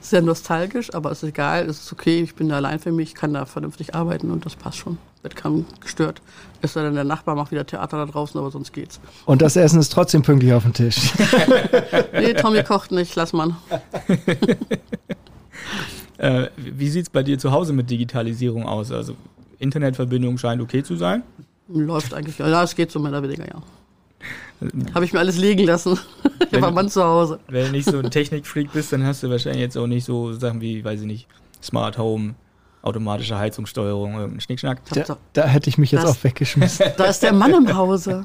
Sehr 0.00 0.22
nostalgisch, 0.22 0.94
aber 0.94 1.10
ist 1.10 1.22
egal, 1.22 1.68
es 1.68 1.80
ist 1.80 1.92
okay, 1.92 2.22
ich 2.22 2.34
bin 2.34 2.48
da 2.48 2.56
allein 2.56 2.78
für 2.78 2.92
mich, 2.92 3.14
kann 3.14 3.34
da 3.34 3.44
vernünftig 3.44 3.94
arbeiten 3.94 4.30
und 4.30 4.46
das 4.46 4.56
passt 4.56 4.78
schon. 4.78 4.98
Wird 5.22 5.36
kaum 5.36 5.66
gestört. 5.80 6.22
Ist 6.62 6.76
dann 6.76 6.94
der 6.94 7.04
Nachbar 7.04 7.34
macht 7.34 7.50
wieder 7.50 7.66
Theater 7.66 7.98
da 7.98 8.06
draußen, 8.06 8.38
aber 8.38 8.50
sonst 8.50 8.72
geht's. 8.72 9.00
Und 9.24 9.42
das 9.42 9.56
Essen 9.56 9.80
ist 9.80 9.92
trotzdem 9.92 10.22
pünktlich 10.22 10.52
auf 10.52 10.62
dem 10.62 10.72
Tisch. 10.72 10.96
nee, 12.12 12.34
Tommy 12.34 12.62
kocht 12.62 12.92
nicht, 12.92 13.14
lass 13.16 13.32
man. 13.32 13.56
äh, 16.18 16.46
wie 16.56 16.88
sieht's 16.88 17.10
bei 17.10 17.22
dir 17.22 17.38
zu 17.38 17.50
Hause 17.50 17.72
mit 17.72 17.90
Digitalisierung 17.90 18.64
aus? 18.64 18.92
Also 18.92 19.16
Internetverbindung 19.58 20.38
scheint 20.38 20.62
okay 20.62 20.82
zu 20.82 20.96
sein? 20.96 21.24
Läuft 21.68 22.14
eigentlich, 22.14 22.38
ja, 22.38 22.62
es 22.62 22.76
geht 22.76 22.92
so 22.92 23.00
mehr 23.00 23.10
oder 23.10 23.24
weniger, 23.24 23.46
ja. 23.46 23.62
Habe 24.94 25.04
ich 25.04 25.12
mir 25.12 25.18
alles 25.18 25.36
liegen 25.36 25.64
lassen. 25.64 25.98
ich 26.50 26.60
war 26.60 26.70
Mann 26.70 26.88
zu 26.88 27.04
Hause. 27.04 27.40
Wenn 27.48 27.66
du 27.66 27.72
nicht 27.72 27.88
so 27.90 27.98
ein 27.98 28.10
Technikfreak 28.10 28.72
bist, 28.72 28.92
dann 28.92 29.04
hast 29.04 29.22
du 29.22 29.30
wahrscheinlich 29.30 29.60
jetzt 29.60 29.76
auch 29.76 29.86
nicht 29.86 30.04
so 30.04 30.32
Sachen 30.32 30.60
wie, 30.60 30.82
weiß 30.82 31.00
ich 31.02 31.06
nicht, 31.06 31.26
Smart 31.62 31.98
Home, 31.98 32.34
automatische 32.82 33.38
Heizungssteuerung, 33.38 34.14
irgendein 34.14 34.40
Schnickschnack. 34.40 34.80
Da, 34.90 35.18
da 35.34 35.46
hätte 35.46 35.68
ich 35.68 35.76
mich 35.76 35.92
jetzt 35.92 36.04
das, 36.04 36.12
auch 36.12 36.24
weggeschmissen. 36.24 36.86
Da 36.96 37.04
ist 37.04 37.22
der 37.22 37.32
Mann 37.32 37.52
im 37.52 37.76
Hause. 37.76 38.24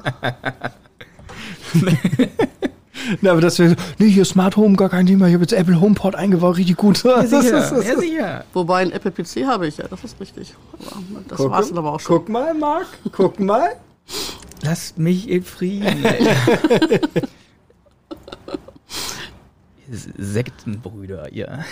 Na, 3.20 3.32
aber 3.32 3.40
das 3.40 3.58
wäre, 3.58 3.76
nee, 3.98 4.08
hier 4.08 4.24
Smart 4.24 4.56
Home, 4.56 4.76
gar 4.76 4.88
kein 4.88 5.06
Thema. 5.06 5.26
Ich 5.26 5.34
habe 5.34 5.42
jetzt 5.42 5.52
Apple 5.52 5.80
HomePod 5.80 6.14
eingebaut, 6.14 6.56
richtig 6.56 6.76
gut. 6.76 7.02
Ja, 7.02 7.26
sicher, 7.26 7.58
ja, 7.84 7.98
sicher. 7.98 8.44
Wobei 8.52 8.82
ein 8.82 8.92
Apple 8.92 9.10
PC 9.10 9.44
habe 9.46 9.66
ich 9.66 9.78
ja, 9.78 9.88
das 9.88 10.04
ist 10.04 10.20
richtig. 10.20 10.54
Aber 10.90 11.02
das 11.28 11.38
guck, 11.38 11.50
war's 11.50 11.68
dann 11.68 11.78
aber 11.78 11.92
auch 11.92 12.00
schon. 12.00 12.18
Guck 12.18 12.28
mal, 12.28 12.54
Marc, 12.54 12.86
guck 13.12 13.40
mal. 13.40 13.76
Lasst 14.62 14.98
mich 14.98 15.28
in 15.28 15.42
Frieden. 15.42 16.04
Sektenbrüder, 19.90 21.34
ja. 21.34 21.64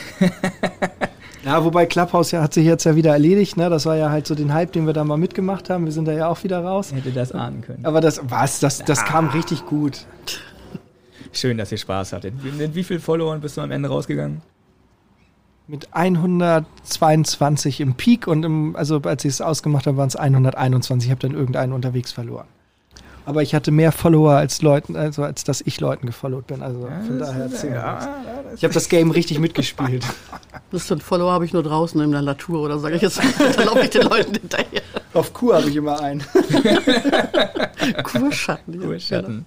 ja, 1.45 1.65
wobei 1.65 1.87
Clubhouse 1.87 2.33
ja 2.33 2.43
hat 2.43 2.53
sich 2.53 2.67
jetzt 2.67 2.85
ja 2.85 2.95
wieder 2.97 3.13
erledigt, 3.13 3.57
ne? 3.57 3.71
Das 3.71 3.87
war 3.87 3.97
ja 3.97 4.11
halt 4.11 4.27
so 4.27 4.35
den 4.35 4.53
Hype, 4.53 4.73
den 4.73 4.87
wir 4.87 4.93
da 4.93 5.05
mal 5.05 5.17
mitgemacht 5.17 5.71
haben. 5.71 5.87
Wir 5.87 5.93
sind 5.93 6.07
da 6.07 6.13
ja 6.13 6.29
auch 6.29 6.43
wieder 6.45 6.63
raus. 6.63 6.93
Hätte 6.93 7.13
das 7.13 7.33
ahnen 7.33 7.63
können. 7.63 7.87
Aber 7.87 8.01
das, 8.01 8.21
was? 8.25 8.61
Das, 8.61 8.85
das 8.85 9.01
ah. 9.01 9.05
kam 9.05 9.29
richtig 9.29 9.65
gut. 9.67 10.07
Schön, 11.33 11.57
dass 11.59 11.73
ihr 11.73 11.79
Spaß 11.79 12.13
hattet. 12.13 12.35
Mit 12.59 12.75
wie 12.75 12.85
vielen 12.85 13.01
Followern 13.01 13.41
bist 13.41 13.57
du 13.57 13.61
am 13.61 13.71
Ende 13.71 13.89
rausgegangen? 13.89 14.43
Mit 15.69 15.95
122 15.95 17.81
im 17.81 17.95
Peak 17.95 18.27
und 18.27 18.45
im, 18.45 18.75
also 18.75 19.01
als 19.03 19.25
ich 19.25 19.35
es 19.35 19.41
ausgemacht 19.41 19.87
habe, 19.87 19.97
waren 19.97 20.09
es 20.09 20.17
121. 20.17 21.09
Ich 21.09 21.11
habe 21.13 21.21
dann 21.21 21.33
irgendeinen 21.33 21.73
unterwegs 21.73 22.11
verloren. 22.11 22.49
Aber 23.25 23.43
ich 23.43 23.55
hatte 23.55 23.71
mehr 23.71 23.93
Follower 23.93 24.33
als 24.33 24.63
Leuten, 24.63 24.97
also 24.97 25.23
als 25.23 25.45
dass 25.45 25.61
ich 25.61 25.81
Leuten 25.81 26.07
gefollowt 26.07 26.47
bin. 26.47 26.63
Also 26.63 26.87
ja, 26.87 27.01
von 27.01 27.19
daher 27.19 27.43
erzählen 27.45 27.75
ja, 27.75 28.23
Ich 28.57 28.65
habe 28.65 28.75
das 28.75 28.89
Game 28.89 29.11
richtig 29.11 29.39
mitgespielt. 29.39 30.05
Das 30.73 30.87
sind 30.87 31.03
Follower 31.03 31.33
habe 31.33 31.45
ich 31.45 31.53
nur 31.53 31.65
draußen 31.65 32.01
in 32.01 32.13
der 32.13 32.23
Natur 32.23 32.61
oder 32.61 32.79
sage 32.79 32.95
ich 32.95 33.03
jetzt, 33.03 33.21
da 33.57 33.63
laufe 33.65 33.81
ich 33.81 33.91
den 33.91 34.03
Leuten 34.03 34.35
hinterher. 34.35 34.83
Auf 35.15 35.33
Kur 35.33 35.57
habe 35.57 35.69
ich 35.69 35.75
immer 35.75 36.01
einen. 36.01 36.25
Kurschatten. 38.05 38.81
Kurschatten. 38.83 39.47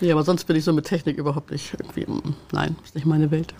Ja, 0.00 0.14
aber 0.14 0.24
sonst 0.24 0.44
bin 0.44 0.56
ich 0.56 0.64
so 0.64 0.72
mit 0.72 0.86
Technik 0.86 1.16
überhaupt 1.16 1.52
nicht 1.52 1.74
irgendwie. 1.78 2.06
Nein, 2.50 2.74
ist 2.84 2.96
nicht 2.96 3.06
meine 3.06 3.30
Welt. 3.30 3.54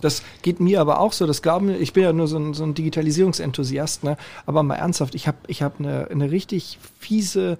Das 0.00 0.22
geht 0.42 0.60
mir 0.60 0.80
aber 0.80 1.00
auch 1.00 1.12
so. 1.12 1.26
Das 1.26 1.42
glauben 1.42 1.70
ich 1.70 1.92
bin 1.92 2.02
ja 2.02 2.12
nur 2.12 2.28
so 2.28 2.38
ein, 2.38 2.54
so 2.54 2.64
ein 2.64 2.74
Digitalisierungsenthusiast, 2.74 4.04
ne? 4.04 4.16
Aber 4.46 4.62
mal 4.62 4.76
ernsthaft, 4.76 5.14
ich 5.14 5.26
habe 5.26 5.38
ich 5.46 5.62
hab 5.62 5.80
eine, 5.80 6.08
eine 6.10 6.30
richtig 6.30 6.78
fiese 6.98 7.58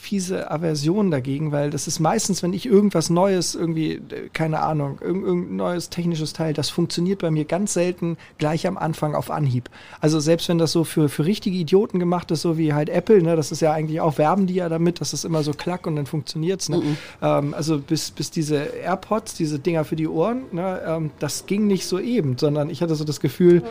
fiese 0.00 0.50
Aversion 0.50 1.10
dagegen, 1.10 1.52
weil 1.52 1.68
das 1.68 1.86
ist 1.86 2.00
meistens, 2.00 2.42
wenn 2.42 2.54
ich 2.54 2.64
irgendwas 2.64 3.10
Neues, 3.10 3.54
irgendwie, 3.54 4.00
keine 4.32 4.60
Ahnung, 4.60 4.98
irgendein 5.02 5.56
neues 5.56 5.90
technisches 5.90 6.32
Teil, 6.32 6.54
das 6.54 6.70
funktioniert 6.70 7.20
bei 7.20 7.30
mir 7.30 7.44
ganz 7.44 7.74
selten 7.74 8.16
gleich 8.38 8.66
am 8.66 8.78
Anfang 8.78 9.14
auf 9.14 9.30
Anhieb. 9.30 9.68
Also 10.00 10.18
selbst 10.18 10.48
wenn 10.48 10.56
das 10.56 10.72
so 10.72 10.84
für, 10.84 11.10
für 11.10 11.26
richtige 11.26 11.56
Idioten 11.56 11.98
gemacht 11.98 12.30
ist, 12.30 12.40
so 12.40 12.56
wie 12.56 12.72
halt 12.72 12.88
Apple, 12.88 13.22
ne, 13.22 13.36
das 13.36 13.52
ist 13.52 13.60
ja 13.60 13.72
eigentlich 13.72 14.00
auch, 14.00 14.16
werben 14.16 14.46
die 14.46 14.54
ja 14.54 14.70
damit, 14.70 15.02
dass 15.02 15.12
es 15.12 15.24
immer 15.24 15.42
so 15.42 15.52
klack 15.52 15.86
und 15.86 15.96
dann 15.96 16.06
funktioniert's. 16.06 16.70
Ne? 16.70 16.78
Mhm. 16.78 16.96
Ähm, 17.20 17.54
also 17.54 17.78
bis, 17.78 18.10
bis 18.10 18.30
diese 18.30 18.56
AirPods, 18.56 19.34
diese 19.34 19.58
Dinger 19.58 19.84
für 19.84 19.96
die 19.96 20.08
Ohren, 20.08 20.44
ne, 20.50 20.80
ähm, 20.86 21.10
das 21.18 21.44
ging 21.44 21.66
nicht 21.66 21.86
so 21.86 21.98
eben, 21.98 22.38
sondern 22.38 22.70
ich 22.70 22.80
hatte 22.80 22.94
so 22.94 23.04
das 23.04 23.20
Gefühl, 23.20 23.62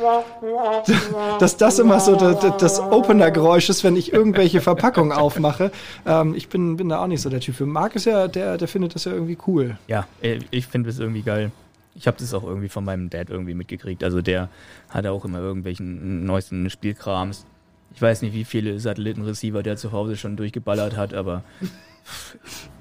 dass 1.39 1.57
das 1.57 1.79
immer 1.79 1.99
so 1.99 2.15
das, 2.15 2.57
das 2.57 2.79
Opener-Geräusch 2.79 3.69
ist, 3.69 3.83
wenn 3.83 3.95
ich 3.95 4.13
irgendwelche 4.13 4.61
Verpackungen 4.61 5.11
aufmache. 5.11 5.71
Ähm, 6.05 6.18
ähm, 6.21 6.35
ich 6.35 6.49
bin, 6.49 6.77
bin 6.77 6.89
da 6.89 7.03
auch 7.03 7.07
nicht 7.07 7.21
so 7.21 7.29
der 7.29 7.39
Typ 7.39 7.55
für. 7.55 7.65
Marc 7.65 7.95
ist 7.95 8.05
ja, 8.05 8.27
der, 8.27 8.57
der 8.57 8.67
findet 8.67 8.95
das 8.95 9.05
ja 9.05 9.11
irgendwie 9.11 9.37
cool. 9.47 9.77
Ja, 9.87 10.07
äh, 10.21 10.39
ich 10.51 10.67
finde 10.67 10.89
es 10.89 10.99
irgendwie 10.99 11.21
geil. 11.21 11.51
Ich 11.95 12.07
habe 12.07 12.17
das 12.19 12.33
auch 12.33 12.43
irgendwie 12.43 12.69
von 12.69 12.85
meinem 12.85 13.09
Dad 13.09 13.29
irgendwie 13.29 13.53
mitgekriegt. 13.53 14.03
Also 14.03 14.21
der 14.21 14.49
hat 14.89 15.05
auch 15.05 15.25
immer 15.25 15.39
irgendwelchen 15.39 16.25
neuesten 16.25 16.69
Spielkrams. 16.69 17.45
Ich 17.93 18.01
weiß 18.01 18.21
nicht, 18.21 18.33
wie 18.33 18.45
viele 18.45 18.79
Satellitenreceiver 18.79 19.63
der 19.63 19.75
zu 19.75 19.91
Hause 19.91 20.15
schon 20.15 20.37
durchgeballert 20.37 20.95
hat, 20.95 21.13
aber 21.13 21.43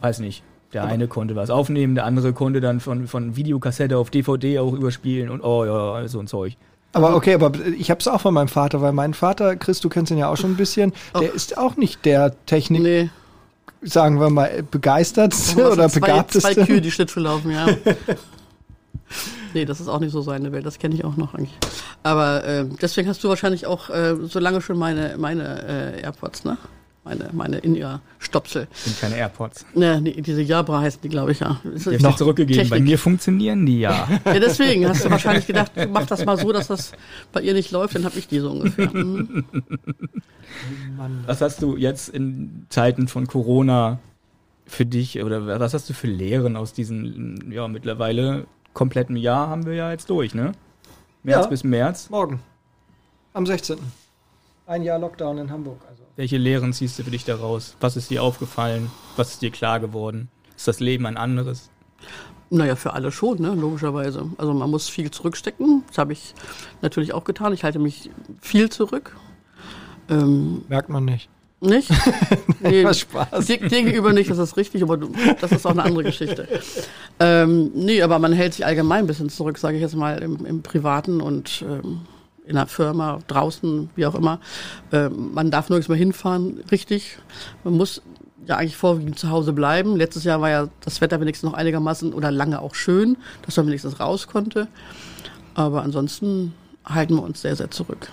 weiß 0.00 0.20
nicht. 0.20 0.42
Der 0.72 0.82
aber 0.82 0.92
eine 0.92 1.08
konnte 1.08 1.34
was 1.34 1.48
aufnehmen, 1.48 1.94
der 1.94 2.04
andere 2.04 2.34
konnte 2.34 2.60
dann 2.60 2.80
von, 2.80 3.08
von 3.08 3.36
Videokassette 3.36 3.96
auf 3.96 4.10
DVD 4.10 4.58
auch 4.58 4.74
überspielen 4.74 5.30
und 5.30 5.42
oh 5.42 5.64
ja, 5.64 6.06
so 6.08 6.20
ein 6.20 6.26
Zeug. 6.26 6.56
Aber 6.92 7.16
okay, 7.16 7.34
aber 7.34 7.52
ich 7.78 7.90
habe 7.90 8.00
es 8.00 8.08
auch 8.08 8.20
von 8.20 8.34
meinem 8.34 8.48
Vater, 8.48 8.82
weil 8.82 8.92
mein 8.92 9.14
Vater, 9.14 9.56
Chris, 9.56 9.80
du 9.80 9.88
kennst 9.88 10.10
ihn 10.10 10.18
ja 10.18 10.28
auch 10.28 10.36
schon 10.36 10.52
ein 10.52 10.56
bisschen, 10.56 10.92
der 11.18 11.32
ist 11.32 11.56
auch 11.56 11.76
nicht 11.76 12.04
der 12.04 12.34
Technik. 12.44 12.82
Nee 12.82 13.10
sagen 13.82 14.20
wir 14.20 14.30
mal, 14.30 14.62
begeistertste 14.62 15.72
oder 15.72 15.88
zwei, 15.88 16.00
begabteste. 16.00 16.54
Zwei 16.54 16.66
Kühe, 16.66 16.80
die 16.80 16.90
Schlittschuh 16.90 17.20
laufen, 17.20 17.50
ja. 17.50 17.66
nee, 19.54 19.64
das 19.64 19.80
ist 19.80 19.88
auch 19.88 20.00
nicht 20.00 20.12
so 20.12 20.20
seine 20.20 20.52
Welt, 20.52 20.66
das 20.66 20.78
kenne 20.78 20.94
ich 20.94 21.04
auch 21.04 21.16
noch 21.16 21.34
eigentlich. 21.34 21.56
Aber 22.02 22.44
äh, 22.44 22.64
deswegen 22.80 23.08
hast 23.08 23.22
du 23.24 23.28
wahrscheinlich 23.28 23.66
auch 23.66 23.90
äh, 23.90 24.16
so 24.26 24.38
lange 24.38 24.60
schon 24.60 24.78
meine, 24.78 25.16
meine 25.18 25.96
äh, 25.96 26.02
AirPods, 26.02 26.44
ne? 26.44 26.58
Meine, 27.08 27.30
meine 27.32 27.58
In-Ear-Stopsel. 27.58 28.68
Sind 28.70 29.00
keine 29.00 29.16
AirPods. 29.16 29.64
Ne, 29.74 29.98
nee, 29.98 30.20
diese 30.20 30.42
Jabra 30.42 30.80
heißen 30.82 31.00
die, 31.00 31.08
glaube 31.08 31.32
ich, 31.32 31.40
ja. 31.40 31.58
Ich 31.74 31.86
habe 31.86 32.02
noch 32.02 32.16
zurückgegeben. 32.16 32.64
Technik. 32.64 32.70
Bei 32.70 32.80
mir 32.80 32.98
funktionieren 32.98 33.64
die 33.64 33.80
ja. 33.80 34.06
ja, 34.26 34.38
deswegen 34.38 34.86
hast 34.86 35.06
du 35.06 35.10
wahrscheinlich 35.10 35.46
gedacht, 35.46 35.72
mach 35.90 36.04
das 36.04 36.26
mal 36.26 36.36
so, 36.36 36.52
dass 36.52 36.66
das 36.66 36.92
bei 37.32 37.40
ihr 37.40 37.54
nicht 37.54 37.70
läuft, 37.70 37.94
dann 37.94 38.04
habe 38.04 38.18
ich 38.18 38.28
die 38.28 38.40
so 38.40 38.50
ungefähr. 38.50 38.90
Mhm. 38.92 39.44
Was 41.26 41.40
hast 41.40 41.62
du 41.62 41.76
jetzt 41.76 42.10
in 42.10 42.66
Zeiten 42.68 43.08
von 43.08 43.26
Corona 43.26 44.00
für 44.66 44.84
dich 44.84 45.22
oder 45.22 45.46
was 45.60 45.72
hast 45.72 45.88
du 45.88 45.94
für 45.94 46.08
Lehren 46.08 46.56
aus 46.56 46.72
diesem, 46.72 47.50
ja, 47.50 47.68
mittlerweile 47.68 48.46
kompletten 48.74 49.16
Jahr 49.16 49.48
haben 49.48 49.64
wir 49.64 49.74
ja 49.74 49.90
jetzt 49.90 50.10
durch, 50.10 50.34
ne? 50.34 50.52
März 51.22 51.44
ja, 51.44 51.46
bis 51.46 51.64
März. 51.64 52.10
Morgen. 52.10 52.40
Am 53.32 53.46
16. 53.46 53.78
Ein 54.66 54.82
Jahr 54.82 54.98
Lockdown 54.98 55.38
in 55.38 55.50
Hamburg. 55.50 55.80
Also. 55.88 56.07
Welche 56.18 56.36
Lehren 56.36 56.72
ziehst 56.72 56.98
du 56.98 57.04
für 57.04 57.12
dich 57.12 57.24
daraus? 57.24 57.76
Was 57.78 57.96
ist 57.96 58.10
dir 58.10 58.24
aufgefallen? 58.24 58.90
Was 59.14 59.30
ist 59.30 59.42
dir 59.42 59.52
klar 59.52 59.78
geworden? 59.78 60.28
Ist 60.56 60.66
das 60.66 60.80
Leben 60.80 61.06
ein 61.06 61.16
anderes? 61.16 61.70
Naja, 62.50 62.74
für 62.74 62.92
alle 62.94 63.12
schon, 63.12 63.40
ne? 63.40 63.54
logischerweise. 63.54 64.28
Also 64.36 64.52
man 64.52 64.68
muss 64.68 64.88
viel 64.88 65.12
zurückstecken. 65.12 65.84
Das 65.86 65.98
habe 65.98 66.12
ich 66.12 66.34
natürlich 66.82 67.14
auch 67.14 67.22
getan. 67.22 67.52
Ich 67.52 67.62
halte 67.62 67.78
mich 67.78 68.10
viel 68.40 68.68
zurück. 68.68 69.16
Ähm, 70.10 70.64
Merkt 70.68 70.88
man 70.88 71.04
nicht. 71.04 71.28
Nicht? 71.60 71.88
nee, 72.62 72.82
was 72.82 72.98
Spaß. 72.98 73.46
Dir, 73.46 73.58
gegenüber 73.58 74.12
nicht, 74.12 74.28
das 74.28 74.38
ist 74.38 74.56
richtig, 74.56 74.82
aber 74.82 74.96
du, 74.96 75.12
das 75.40 75.52
ist 75.52 75.64
auch 75.66 75.70
eine 75.70 75.84
andere 75.84 76.02
Geschichte. 76.02 76.48
Ähm, 77.20 77.70
nee, 77.76 78.02
aber 78.02 78.18
man 78.18 78.32
hält 78.32 78.54
sich 78.54 78.66
allgemein 78.66 79.04
ein 79.04 79.06
bisschen 79.06 79.30
zurück, 79.30 79.56
sage 79.56 79.76
ich 79.76 79.82
jetzt 79.82 79.94
mal, 79.94 80.20
im, 80.20 80.44
im 80.44 80.62
Privaten 80.62 81.20
und 81.20 81.64
ähm, 81.64 82.00
in 82.48 82.56
der 82.56 82.66
Firma, 82.66 83.18
draußen, 83.26 83.90
wie 83.94 84.06
auch 84.06 84.14
immer. 84.14 84.40
Ähm, 84.90 85.32
man 85.34 85.50
darf 85.50 85.68
nirgends 85.68 85.88
mehr 85.88 85.98
hinfahren, 85.98 86.62
richtig. 86.70 87.18
Man 87.62 87.74
muss 87.74 88.02
ja 88.46 88.56
eigentlich 88.56 88.76
vorwiegend 88.76 89.18
zu 89.18 89.30
Hause 89.30 89.52
bleiben. 89.52 89.96
Letztes 89.96 90.24
Jahr 90.24 90.40
war 90.40 90.50
ja 90.50 90.68
das 90.80 91.00
Wetter 91.00 91.20
wenigstens 91.20 91.50
noch 91.50 91.56
einigermaßen 91.56 92.12
oder 92.12 92.30
lange 92.30 92.60
auch 92.60 92.74
schön, 92.74 93.16
dass 93.44 93.56
man 93.56 93.66
wenigstens 93.66 94.00
raus 94.00 94.26
konnte. 94.26 94.66
Aber 95.54 95.82
ansonsten 95.82 96.54
halten 96.84 97.14
wir 97.14 97.22
uns 97.22 97.42
sehr, 97.42 97.54
sehr 97.54 97.70
zurück 97.70 98.08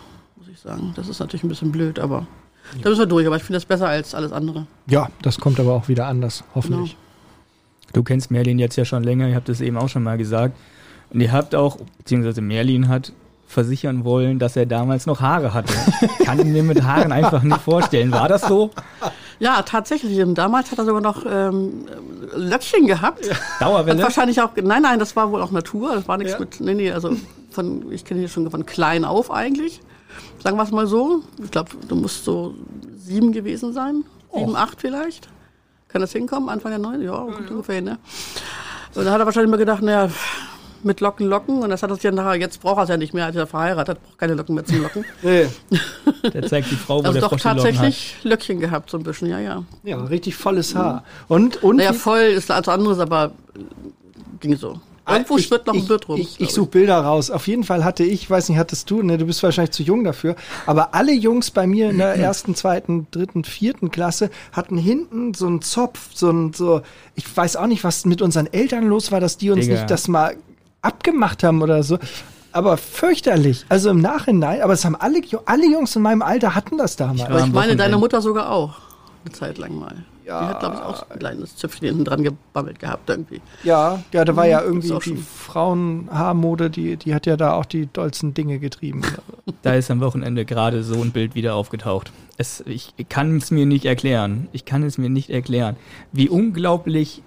sagen. 0.66 0.94
Das 0.96 1.08
ist 1.08 1.20
natürlich 1.20 1.44
ein 1.44 1.50
bisschen 1.50 1.72
blöd, 1.72 2.00
aber 2.00 2.28
ja. 2.76 2.82
da 2.82 2.90
müssen 2.90 3.00
wir 3.00 3.06
durch. 3.06 3.26
Aber 3.26 3.38
ich 3.38 3.44
finde 3.44 3.58
das 3.58 3.66
besser 3.66 3.88
als 3.88 4.14
alles 4.14 4.34
andere. 4.34 4.68
Ja, 4.88 5.10
das 5.22 5.40
kommt 5.40 5.60
aber 5.60 5.74
auch 5.74 5.88
wieder 5.88 6.08
anders, 6.08 6.44
hoffentlich. 6.54 6.92
Genau. 6.92 7.94
Du 7.94 8.04
kennst 8.04 8.32
Merlin 8.32 8.60
jetzt 8.60 8.76
ja 8.76 8.84
schon 8.84 9.04
länger, 9.04 9.30
ihr 9.30 9.36
habt 9.36 9.48
das 9.48 9.62
eben 9.62 9.78
auch 9.78 9.88
schon 9.88 10.04
mal 10.04 10.18
gesagt. 10.18 10.58
Und 11.12 11.22
ihr 11.22 11.32
habt 11.32 11.56
auch, 11.56 11.78
beziehungsweise 11.98 12.42
Merlin 12.42 12.90
hat 12.90 13.14
versichern 13.56 14.04
wollen, 14.04 14.38
dass 14.38 14.56
er 14.56 14.66
damals 14.66 15.06
noch 15.08 15.22
Haare 15.22 15.54
hatte. 15.54 15.74
Kann 16.24 16.40
ich 16.40 16.46
mir 16.46 16.62
mit 16.62 16.84
Haaren 16.84 17.12
einfach 17.12 17.42
nicht 17.42 17.62
vorstellen. 17.62 18.12
War 18.12 18.28
das 18.28 18.44
so? 18.44 18.70
Ja, 19.40 19.62
tatsächlich. 19.64 20.22
Damals 20.36 20.72
hat 20.72 20.78
er 20.78 20.86
sogar 20.86 21.02
noch 21.02 21.26
ähm, 21.28 21.86
Löckchen 22.36 22.86
gehabt. 22.86 23.28
Dauerwelle? 23.60 23.98
Hat 23.98 24.04
wahrscheinlich 24.04 24.42
auch, 24.42 24.52
nein, 24.62 24.84
nein, 24.84 25.00
das 25.00 25.16
war 25.16 25.32
wohl 25.32 25.42
auch 25.42 25.52
Natur. 25.52 25.96
Das 25.96 26.08
war 26.08 26.18
nichts 26.18 26.34
ja. 26.34 26.40
mit, 26.40 26.60
nee, 26.60 26.74
nee, 26.74 26.92
also 26.92 27.16
von, 27.50 27.92
ich 27.92 28.06
kenne 28.06 28.22
ihn 28.22 28.30
schon 28.30 28.52
von 28.52 28.66
klein 28.66 29.06
auf 29.06 29.32
eigentlich. 29.32 29.82
Sagen 30.44 30.58
wir 30.58 30.64
es 30.64 30.72
mal 30.72 30.86
so. 30.86 31.22
Ich 31.44 31.50
glaube, 31.50 31.72
du 31.88 31.96
musst 31.96 32.26
so 32.26 32.54
sieben 32.98 33.32
gewesen 33.32 33.74
sein. 33.74 34.04
Sieben, 34.34 34.52
oh. 34.52 34.56
acht 34.56 34.82
vielleicht. 34.82 35.30
Kann 35.88 36.02
das 36.02 36.12
hinkommen? 36.12 36.50
Anfang 36.50 36.72
der 36.72 36.80
neun? 36.80 37.02
Ja, 37.02 37.14
ja, 37.14 37.50
ungefähr, 37.50 37.82
ne? 37.82 38.00
Und 38.94 39.06
dann 39.06 39.14
hat 39.14 39.22
er 39.22 39.26
wahrscheinlich 39.26 39.52
mal 39.52 39.58
gedacht, 39.58 39.82
naja, 39.82 40.10
mit 40.86 41.02
Locken 41.02 41.28
locken. 41.28 41.62
Und 41.62 41.70
das 41.70 41.84
hat 41.84 41.90
er 41.90 41.96
sich 41.96 42.04
ja 42.04 42.12
nachher, 42.12 42.36
jetzt 42.36 42.62
braucht 42.62 42.78
er 42.78 42.84
es 42.84 42.90
ja 42.90 42.98
nicht 42.98 43.14
mehr, 43.14 43.26
als 43.26 43.36
er 43.36 43.48
verheiratet, 43.48 44.02
braucht 44.02 44.18
keine 44.18 44.36
Locken 44.36 44.56
mehr 44.56 44.66
zum 44.66 44.82
Locken. 44.82 45.06
Nee. 45.24 45.48
Der 46.34 46.48
zeigt 46.48 46.70
die 46.72 46.76
Frau, 46.76 47.00
wo 47.00 47.08
Also 47.08 47.14
der 47.14 47.22
doch 47.22 47.30
Frosch 47.30 47.42
tatsächlich 47.42 48.16
Löckchen 48.24 48.60
gehabt, 48.60 48.90
so 48.90 48.98
ein 48.98 49.04
bisschen, 49.04 49.30
ja, 49.30 49.40
ja. 49.40 49.64
Ja, 49.84 49.98
richtig 50.04 50.36
volles 50.36 50.76
Haar. 50.76 51.04
Und, 51.28 51.64
und 51.64 51.78
Naja, 51.78 51.94
voll 51.94 52.20
ist 52.20 52.52
als 52.52 52.68
anderes, 52.68 53.00
aber 53.00 53.32
äh, 53.56 53.60
ging 54.40 54.56
so. 54.56 54.80
Irgendwo 55.08 55.36
Ah, 55.36 55.38
ich, 55.38 55.46
schwirrt 55.46 55.68
noch 55.68 55.74
ein 55.76 55.82
ich, 55.82 55.88
Bild 55.88 56.10
rum. 56.10 56.20
Ich, 56.20 56.40
ich 56.40 56.50
suche 56.52 56.70
Bilder 56.70 56.98
raus. 57.00 57.30
Auf 57.30 57.48
jeden 57.48 57.64
Fall 57.64 57.84
hatte 57.84 58.04
ich, 58.04 58.28
weiß 58.28 58.50
nicht, 58.50 58.58
hattest 58.58 58.90
du, 58.90 59.04
ne, 59.04 59.18
du 59.20 59.26
bist 59.26 59.44
wahrscheinlich 59.44 59.72
zu 59.72 59.84
jung 59.84 60.04
dafür, 60.04 60.36
aber 60.66 60.96
alle 60.96 61.14
Jungs 61.14 61.52
bei 61.52 61.68
mir 61.68 61.92
in 61.92 62.00
der 62.00 62.16
ersten, 62.16 62.56
zweiten, 62.56 63.08
dritten, 63.12 63.44
vierten 63.44 63.92
Klasse 63.92 64.32
hatten 64.52 64.78
hinten 64.78 65.36
so 65.36 65.46
einen 65.46 65.62
Zopf, 65.62 66.10
so 66.14 66.32
ein, 66.32 66.54
so, 66.54 66.82
ich 67.14 67.26
weiß 67.36 67.56
auch 67.56 67.68
nicht, 67.68 67.84
was 67.84 68.06
mit 68.06 68.22
unseren 68.24 68.52
Eltern 68.52 68.86
los 68.88 69.12
war, 69.12 69.20
dass 69.20 69.38
die 69.38 69.52
uns 69.52 69.66
Digga. 69.66 69.76
nicht 69.76 69.92
das 69.92 70.08
mal 70.08 70.38
abgemacht 70.86 71.44
haben 71.44 71.62
oder 71.62 71.84
so. 71.84 71.98
Aber 72.52 72.78
fürchterlich. 72.78 73.66
Also 73.68 73.90
im 73.90 74.00
Nachhinein, 74.00 74.62
aber 74.62 74.74
es 74.74 74.86
haben 74.86 74.96
alle, 74.96 75.20
alle 75.46 75.70
Jungs 75.70 75.96
in 75.96 76.02
meinem 76.02 76.22
Alter 76.22 76.56
hatten 76.56 76.78
das 76.78 76.96
damals. 76.96 77.24
Aber 77.24 77.38
ich 77.40 77.44
am 77.44 77.52
meine, 77.52 77.76
deine. 77.76 77.98
Mutter 77.98 78.22
sogar 78.22 78.50
auch. 78.50 78.76
Eine 79.26 79.34
Zeit 79.34 79.58
lang 79.58 79.78
mal. 79.78 80.06
Ja. 80.26 80.40
Die 80.40 80.46
hat, 80.48 80.60
glaube 80.60 80.76
ich, 80.76 80.82
auch 80.82 81.10
ein 81.10 81.20
kleines 81.20 81.56
Zöpfchen 81.56 81.88
hinten 81.88 82.06
dran 82.06 82.24
gebammelt 82.24 82.80
gehabt 82.80 83.10
irgendwie. 83.10 83.42
Ja, 83.64 84.02
ja, 84.12 84.26
da 84.26 84.36
war 84.36 84.48
ja 84.48 84.62
irgendwie 84.62 84.88
ist 84.88 84.94
auch 84.94 85.04
die 85.04 85.18
Frauenhaarmode, 85.18 86.70
die, 86.70 86.98
die 86.98 87.14
hat 87.14 87.26
ja 87.28 87.38
da 87.38 87.54
auch 87.54 87.66
die 87.66 87.88
dollsten 87.92 88.34
Dinge 88.34 88.60
getrieben. 88.60 89.02
Da 89.62 89.74
ist 89.74 89.90
am 89.90 90.00
Wochenende 90.00 90.46
gerade 90.46 90.84
so 90.84 91.02
ein 91.02 91.12
Bild 91.12 91.34
wieder 91.34 91.56
aufgetaucht. 91.56 92.12
Es, 92.38 92.64
ich 92.68 92.94
kann 93.10 93.38
es 93.38 93.50
mir 93.50 93.66
nicht 93.66 93.86
erklären. 93.86 94.48
Ich 94.52 94.66
kann 94.66 94.84
es 94.84 95.00
mir 95.00 95.10
nicht 95.10 95.32
erklären. 95.32 95.76
Wie 96.12 96.30
unglaublich 96.30 97.24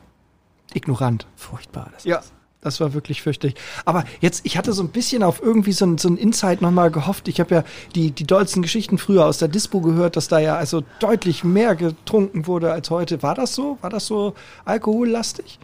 Ignorant. 0.72 1.26
furchtbar 1.34 1.90
das 1.94 2.04
Ja, 2.04 2.20
das 2.68 2.80
war 2.80 2.94
wirklich 2.94 3.22
fürchterlich. 3.22 3.56
Aber 3.84 4.04
jetzt, 4.20 4.44
ich 4.44 4.56
hatte 4.56 4.72
so 4.72 4.82
ein 4.82 4.90
bisschen 4.90 5.22
auf 5.22 5.42
irgendwie 5.42 5.72
so 5.72 5.84
ein, 5.86 5.98
so 5.98 6.08
ein 6.08 6.16
Insight 6.16 6.60
nochmal 6.62 6.90
gehofft. 6.90 7.26
Ich 7.28 7.40
habe 7.40 7.54
ja 7.54 7.64
die, 7.94 8.10
die 8.10 8.24
dollsten 8.26 8.62
Geschichten 8.62 8.98
früher 8.98 9.24
aus 9.26 9.38
der 9.38 9.48
Dispo 9.48 9.80
gehört, 9.80 10.16
dass 10.16 10.28
da 10.28 10.38
ja 10.38 10.56
also 10.56 10.82
deutlich 11.00 11.44
mehr 11.44 11.74
getrunken 11.74 12.46
wurde 12.46 12.72
als 12.72 12.90
heute. 12.90 13.22
War 13.22 13.34
das 13.34 13.54
so? 13.54 13.78
War 13.80 13.90
das 13.90 14.06
so 14.06 14.34
alkohollastig? 14.64 15.58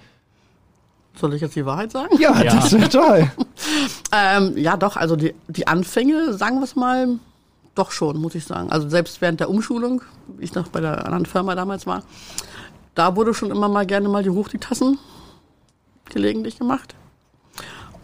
Soll 1.17 1.35
ich 1.35 1.43
jetzt 1.43 1.55
die 1.55 1.65
Wahrheit 1.65 1.93
sagen? 1.93 2.17
Ja, 2.19 2.43
Ja. 2.43 2.55
das 2.57 2.73
wäre 2.73 2.89
toll. 2.89 3.31
Ähm, 4.13 4.57
ja, 4.57 4.77
doch, 4.77 4.97
also 4.97 5.17
die, 5.17 5.35
die 5.49 5.67
Anfänge, 5.67 6.35
sagen 6.35 6.57
wir 6.59 6.65
es 6.65 6.77
mal, 6.77 7.09
doch 7.75 7.91
schon, 7.93 8.19
muss 8.21 8.35
ich 8.35 8.45
sagen. 8.45 8.71
Also 8.71 8.89
selbst 8.89 9.21
während 9.21 9.41
der 9.41 9.49
Umschulung, 9.51 10.03
wie 10.37 10.45
ich 10.45 10.55
noch 10.55 10.69
bei 10.69 10.81
der 10.81 11.05
anderen 11.05 11.27
Firma 11.27 11.55
damals 11.55 11.87
war, 11.87 12.03
da 12.95 13.17
wurde 13.17 13.35
schon 13.35 13.51
immer 13.51 13.69
mal 13.69 13.87
gerne 13.87 14.09
mal 14.09 14.23
die 14.23 14.31
hoch 14.31 14.49
die 14.49 14.59
Tassen 14.59 14.99
gelegentlich 16.11 16.59
gemacht. 16.59 16.95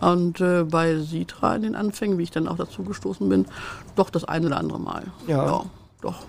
Und 0.01 0.41
äh, 0.41 0.65
bei 0.65 0.97
Sitra 0.99 1.55
in 1.57 1.63
den 1.63 1.75
Anfängen, 1.75 2.17
wie 2.17 2.23
ich 2.23 2.31
dann 2.31 2.49
auch 2.49 2.57
dazu 2.57 2.83
gestoßen 2.83 3.29
bin, 3.29 3.47
doch 3.97 4.09
das 4.09 4.25
eine 4.25 4.47
oder 4.47 4.57
andere 4.57 4.81
Mal. 4.81 5.05
Ja. 5.27 5.65
doch. 6.01 6.21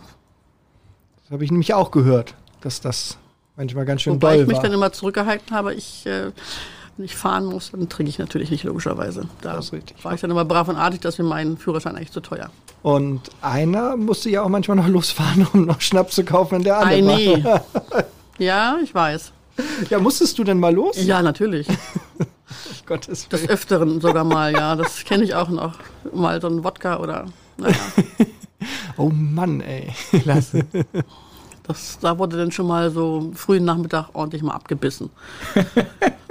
Das 1.24 1.32
habe 1.32 1.46
ich 1.46 1.52
nämlich 1.52 1.74
auch 1.74 1.92
gehört, 1.92 2.36
dass 2.60 2.82
das 2.82 3.18
manchmal 3.56 3.86
ganz 3.86 4.02
schön 4.02 4.14
Wobei 4.16 4.34
doll 4.34 4.42
ich 4.42 4.48
mich 4.48 4.58
war. 4.58 4.64
dann 4.64 4.74
immer 4.74 4.92
zurückgehalten 4.92 5.56
habe, 5.56 5.74
ich, 5.74 6.06
äh, 6.06 6.32
wenn 6.98 7.06
ich 7.06 7.16
fahren 7.16 7.46
muss, 7.46 7.72
dann 7.72 7.88
trinke 7.88 8.10
ich 8.10 8.20
natürlich 8.20 8.52
nicht, 8.52 8.66
logischerweise. 8.66 9.30
Da 9.42 9.54
Das 9.56 9.68
ist 9.68 9.74
richtig. 9.74 10.04
war 10.04 10.14
ich 10.14 10.20
dann 10.20 10.32
immer 10.32 10.44
brav 10.44 10.68
und 10.68 10.76
artig, 10.76 11.00
dass 11.00 11.18
mir 11.18 11.24
mein 11.24 11.56
Führerschein 11.56 11.96
eigentlich 11.96 12.12
zu 12.12 12.20
teuer. 12.20 12.50
Und 12.84 13.22
einer 13.42 13.96
musste 13.96 14.30
ja 14.30 14.42
auch 14.44 14.50
manchmal 14.50 14.76
noch 14.76 14.88
losfahren, 14.88 15.48
um 15.54 15.66
noch 15.66 15.80
Schnaps 15.80 16.16
zu 16.16 16.26
kaufen, 16.26 16.56
wenn 16.58 16.64
der 16.64 16.78
alle 16.78 16.96
Ei, 16.96 17.06
war. 17.06 17.16
nee. 17.16 17.44
ja, 18.46 18.78
ich 18.84 18.94
weiß. 18.94 19.32
Ja, 19.90 20.00
musstest 20.00 20.38
du 20.38 20.44
denn 20.44 20.60
mal 20.60 20.74
los? 20.74 21.04
Ja, 21.04 21.22
natürlich. 21.22 21.68
Gottes 22.86 23.28
Des 23.30 23.42
Willen. 23.42 23.52
Öfteren 23.52 24.02
sogar 24.02 24.24
mal, 24.24 24.54
ja. 24.54 24.76
Das 24.76 25.04
kenne 25.04 25.24
ich 25.24 25.36
auch 25.36 25.50
noch. 25.50 25.76
Mal 26.14 26.42
so 26.42 26.48
ein 26.48 26.64
Wodka 26.64 27.00
oder, 27.00 27.26
naja. 27.58 27.76
Oh 28.98 29.10
Mann, 29.10 29.62
ey. 29.62 29.92
Klasse. 30.22 30.66
Das, 31.64 31.98
da 32.00 32.20
wurde 32.20 32.38
dann 32.38 32.52
schon 32.52 32.68
mal 32.68 32.92
so 32.92 33.32
frühen 33.34 33.66
Nachmittag 33.66 34.10
ordentlich 34.14 34.44
mal 34.44 34.54
abgebissen. 34.54 35.10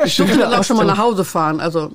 Ich 0.03 0.17
durfte 0.17 0.39
dann 0.39 0.55
auch 0.55 0.65
schon 0.65 0.79
mal 0.79 0.87
nach 0.87 0.97
Hause 0.97 1.27
fahren. 1.27 1.61
Also 1.61 1.91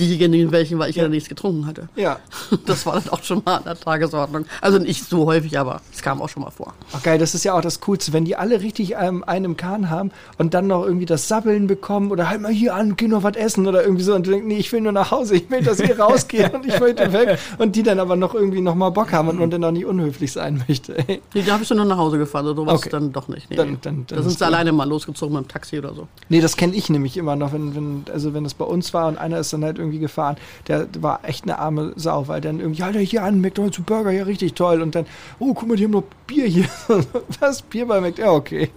diejenigen 0.00 0.50
welchen, 0.52 0.78
weil 0.78 0.90
ich 0.90 0.96
ja, 0.96 1.06
nichts 1.08 1.28
getrunken 1.28 1.66
hatte. 1.66 1.88
Ja. 1.96 2.18
Das 2.66 2.86
war 2.86 2.94
dann 3.00 3.08
auch 3.10 3.22
schon 3.22 3.42
mal 3.44 3.56
an 3.56 3.64
der 3.64 3.78
Tagesordnung. 3.78 4.44
Also 4.60 4.78
nicht 4.78 5.04
so 5.08 5.26
häufig, 5.26 5.58
aber 5.58 5.80
es 5.92 6.02
kam 6.02 6.20
auch 6.22 6.28
schon 6.28 6.42
mal 6.42 6.50
vor. 6.50 6.74
Ach 6.92 7.02
geil, 7.02 7.18
das 7.18 7.34
ist 7.34 7.44
ja 7.44 7.54
auch 7.54 7.60
das 7.60 7.80
Coolste, 7.80 8.12
wenn 8.12 8.24
die 8.24 8.36
alle 8.36 8.60
richtig 8.60 8.94
ähm, 8.98 9.24
einen 9.24 9.44
im 9.44 9.56
Kahn 9.56 9.90
haben 9.90 10.10
und 10.38 10.54
dann 10.54 10.66
noch 10.66 10.84
irgendwie 10.84 11.06
das 11.06 11.28
Sabbeln 11.28 11.66
bekommen 11.66 12.10
oder 12.10 12.28
halt 12.28 12.40
mal 12.40 12.52
hier 12.52 12.74
an, 12.74 12.96
geh 12.96 13.08
noch 13.08 13.22
was 13.22 13.36
essen 13.36 13.66
oder 13.66 13.82
irgendwie 13.82 14.02
so 14.04 14.14
und 14.14 14.26
du 14.26 14.30
denkst, 14.30 14.46
nee, 14.46 14.58
ich 14.58 14.70
will 14.72 14.80
nur 14.80 14.92
nach 14.92 15.10
Hause, 15.10 15.36
ich 15.36 15.50
will, 15.50 15.62
dass 15.62 15.80
ihr 15.80 15.98
rausgeht 16.00 16.52
und 16.54 16.66
ich 16.66 16.78
möchte 16.80 17.12
weg 17.12 17.38
und 17.58 17.76
die 17.76 17.82
dann 17.82 17.98
aber 18.00 18.16
noch 18.16 18.34
irgendwie 18.34 18.60
noch 18.60 18.74
mal 18.74 18.90
Bock 18.90 19.12
haben 19.12 19.28
und 19.28 19.38
man 19.38 19.50
dann 19.50 19.64
auch 19.64 19.70
nicht 19.72 19.86
unhöflich 19.86 20.32
sein 20.32 20.62
möchte. 20.68 20.96
Ey. 21.08 21.20
Nee, 21.34 21.42
da 21.42 21.52
habe 21.54 21.62
ich 21.62 21.68
dann 21.68 21.78
nur 21.78 21.86
nach 21.86 21.98
Hause 21.98 22.18
gefahren. 22.18 22.46
So 22.46 22.66
was 22.66 22.80
Okay. 22.80 22.90
dann 22.90 23.12
doch 23.12 23.28
nicht. 23.28 23.50
Nee, 23.50 23.56
Dann- 23.56 23.78
dann- 23.82 24.04
dann 24.06 24.06
da 24.06 24.16
sind 24.22 24.32
ist 24.32 24.38
sie 24.38 24.46
alleine 24.46 24.72
mal 24.72 24.88
losgezogen 24.88 25.34
mit 25.36 25.44
dem 25.46 25.48
Taxi 25.48 25.78
oder 25.78 25.94
so. 25.94 26.06
Nee, 26.28 26.40
das 26.40 26.56
kenne 26.56 26.74
ich 26.74 26.88
nämlich 26.90 27.16
immer 27.16 27.36
noch, 27.36 27.52
wenn, 27.52 27.74
wenn, 27.74 28.04
also 28.12 28.32
wenn 28.34 28.44
das 28.44 28.54
bei 28.54 28.64
uns 28.64 28.92
war 28.94 29.08
und 29.08 29.18
einer 29.18 29.38
ist 29.38 29.52
dann 29.52 29.64
halt 29.64 29.78
irgendwie 29.78 29.89
gefahren, 29.98 30.36
der 30.68 30.86
war 31.00 31.20
echt 31.24 31.44
eine 31.44 31.58
arme 31.58 31.92
Sau, 31.96 32.28
weil 32.28 32.40
dann 32.40 32.60
irgendwie, 32.60 32.82
Alter, 32.82 33.00
hier 33.00 33.24
an, 33.24 33.40
McDonalds 33.40 33.78
und 33.78 33.86
Burger, 33.86 34.10
ja 34.10 34.24
richtig 34.24 34.54
toll 34.54 34.82
und 34.82 34.94
dann, 34.94 35.06
oh, 35.38 35.54
guck 35.54 35.68
mal, 35.68 35.76
die 35.76 35.84
haben 35.84 35.90
noch 35.90 36.04
Bier 36.26 36.46
hier. 36.46 36.66
was? 37.40 37.62
Bier 37.62 37.86
bei 37.86 38.00
McDonalds? 38.00 38.18
Ja, 38.20 38.32
okay. 38.32 38.70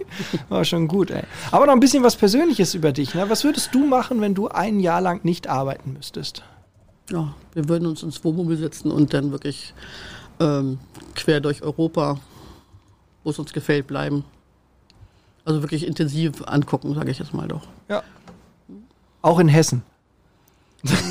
War 0.48 0.64
schon 0.64 0.88
gut, 0.88 1.10
ey. 1.10 1.22
Aber 1.50 1.66
noch 1.66 1.72
ein 1.72 1.80
bisschen 1.80 2.02
was 2.02 2.16
Persönliches 2.16 2.74
über 2.74 2.92
dich, 2.92 3.14
ne? 3.14 3.28
Was 3.28 3.44
würdest 3.44 3.74
du 3.74 3.86
machen, 3.86 4.20
wenn 4.20 4.34
du 4.34 4.48
ein 4.48 4.80
Jahr 4.80 5.00
lang 5.00 5.24
nicht 5.24 5.48
arbeiten 5.48 5.92
müsstest? 5.92 6.42
Ja, 7.10 7.34
wir 7.52 7.68
würden 7.68 7.86
uns 7.86 8.02
ins 8.02 8.24
Wohnmobil 8.24 8.56
setzen 8.56 8.90
und 8.90 9.12
dann 9.12 9.30
wirklich 9.30 9.74
ähm, 10.40 10.78
quer 11.14 11.40
durch 11.40 11.62
Europa, 11.62 12.18
wo 13.22 13.30
es 13.30 13.38
uns 13.38 13.52
gefällt, 13.52 13.86
bleiben. 13.86 14.24
Also 15.44 15.62
wirklich 15.62 15.86
intensiv 15.86 16.42
angucken, 16.46 16.94
sage 16.94 17.10
ich 17.10 17.18
jetzt 17.18 17.34
mal 17.34 17.48
doch. 17.48 17.66
Ja. 17.88 18.02
Auch 19.20 19.38
in 19.38 19.48
Hessen. 19.48 19.82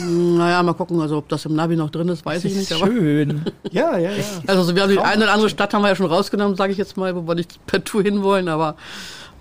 Naja, 0.07 0.61
mal 0.61 0.73
gucken, 0.73 0.99
also 1.01 1.17
ob 1.17 1.29
das 1.29 1.45
im 1.45 1.55
Navi 1.55 1.75
noch 1.75 1.89
drin 1.89 2.07
ist, 2.09 2.23
weiß 2.25 2.45
ich 2.45 2.55
nicht. 2.55 2.71
Aber 2.73 2.85
Schön. 2.87 3.43
Ja, 3.71 3.97
ja, 3.97 4.11
ja. 4.11 4.23
also 4.45 4.63
so, 4.63 4.75
wir 4.75 4.83
haben 4.83 4.91
die 4.91 4.99
eine 4.99 5.23
oder 5.23 5.33
andere 5.33 5.49
Stadt 5.49 5.73
haben 5.73 5.81
wir 5.81 5.89
ja 5.89 5.95
schon 5.95 6.05
rausgenommen, 6.05 6.55
sage 6.55 6.71
ich 6.71 6.77
jetzt 6.77 6.95
mal, 6.95 7.15
wo 7.15 7.27
wir 7.27 7.33
nicht 7.33 7.65
per 7.65 7.83
Tour 7.83 8.03
hinwollen, 8.03 8.49
aber 8.49 8.75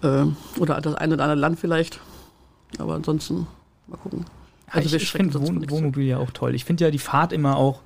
ähm, 0.02 0.36
oder 0.58 0.80
das 0.80 0.94
eine 0.94 1.14
oder 1.14 1.24
andere 1.24 1.40
Land 1.40 1.58
vielleicht. 1.60 2.00
Aber 2.78 2.94
ansonsten 2.94 3.46
mal 3.88 3.98
gucken. 3.98 4.24
Also 4.68 4.96
ich 4.96 5.02
ich 5.02 5.12
finde 5.12 5.34
Wohn 5.34 5.68
Wohnmobil 5.68 6.06
ja 6.06 6.16
auch 6.16 6.30
toll. 6.30 6.54
Ich 6.54 6.64
finde 6.64 6.84
ja 6.84 6.90
die 6.90 6.98
Fahrt 6.98 7.32
immer 7.32 7.56
auch 7.58 7.80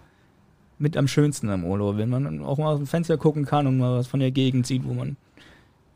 mit 0.78 0.96
am 0.96 1.08
schönsten 1.08 1.48
im 1.48 1.64
Urlaub, 1.64 1.96
wenn 1.96 2.10
man 2.10 2.44
auch 2.44 2.58
mal 2.58 2.72
aus 2.72 2.78
dem 2.78 2.86
Fenster 2.86 3.16
gucken 3.16 3.44
kann 3.44 3.66
und 3.66 3.78
mal 3.78 3.98
was 3.98 4.06
von 4.06 4.20
der 4.20 4.30
Gegend 4.30 4.68
sieht, 4.68 4.84
wo 4.84 4.94
man 4.94 5.16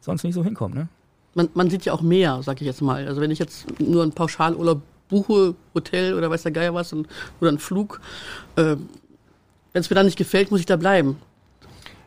sonst 0.00 0.24
nicht 0.24 0.34
so 0.34 0.42
hinkommt, 0.42 0.74
ne? 0.74 0.88
man, 1.34 1.48
man 1.54 1.70
sieht 1.70 1.84
ja 1.84 1.92
auch 1.92 2.02
mehr, 2.02 2.42
sag 2.42 2.60
ich 2.60 2.66
jetzt 2.66 2.82
mal. 2.82 3.06
Also 3.06 3.20
wenn 3.20 3.30
ich 3.30 3.38
jetzt 3.38 3.66
nur 3.80 4.02
einen 4.02 4.12
Pauschalurlaub 4.12 4.82
buche, 5.10 5.54
Hotel 5.74 6.14
oder 6.14 6.30
weiß 6.30 6.44
der 6.44 6.52
Geier 6.52 6.72
was 6.74 6.92
und, 6.92 7.08
oder 7.40 7.50
einen 7.50 7.58
Flug, 7.58 8.00
äh, 8.56 8.76
wenn 9.72 9.80
es 9.80 9.90
mir 9.90 9.94
dann 9.94 10.06
nicht 10.06 10.18
gefällt, 10.18 10.50
muss 10.50 10.60
ich 10.60 10.66
da 10.66 10.76
bleiben. 10.76 11.18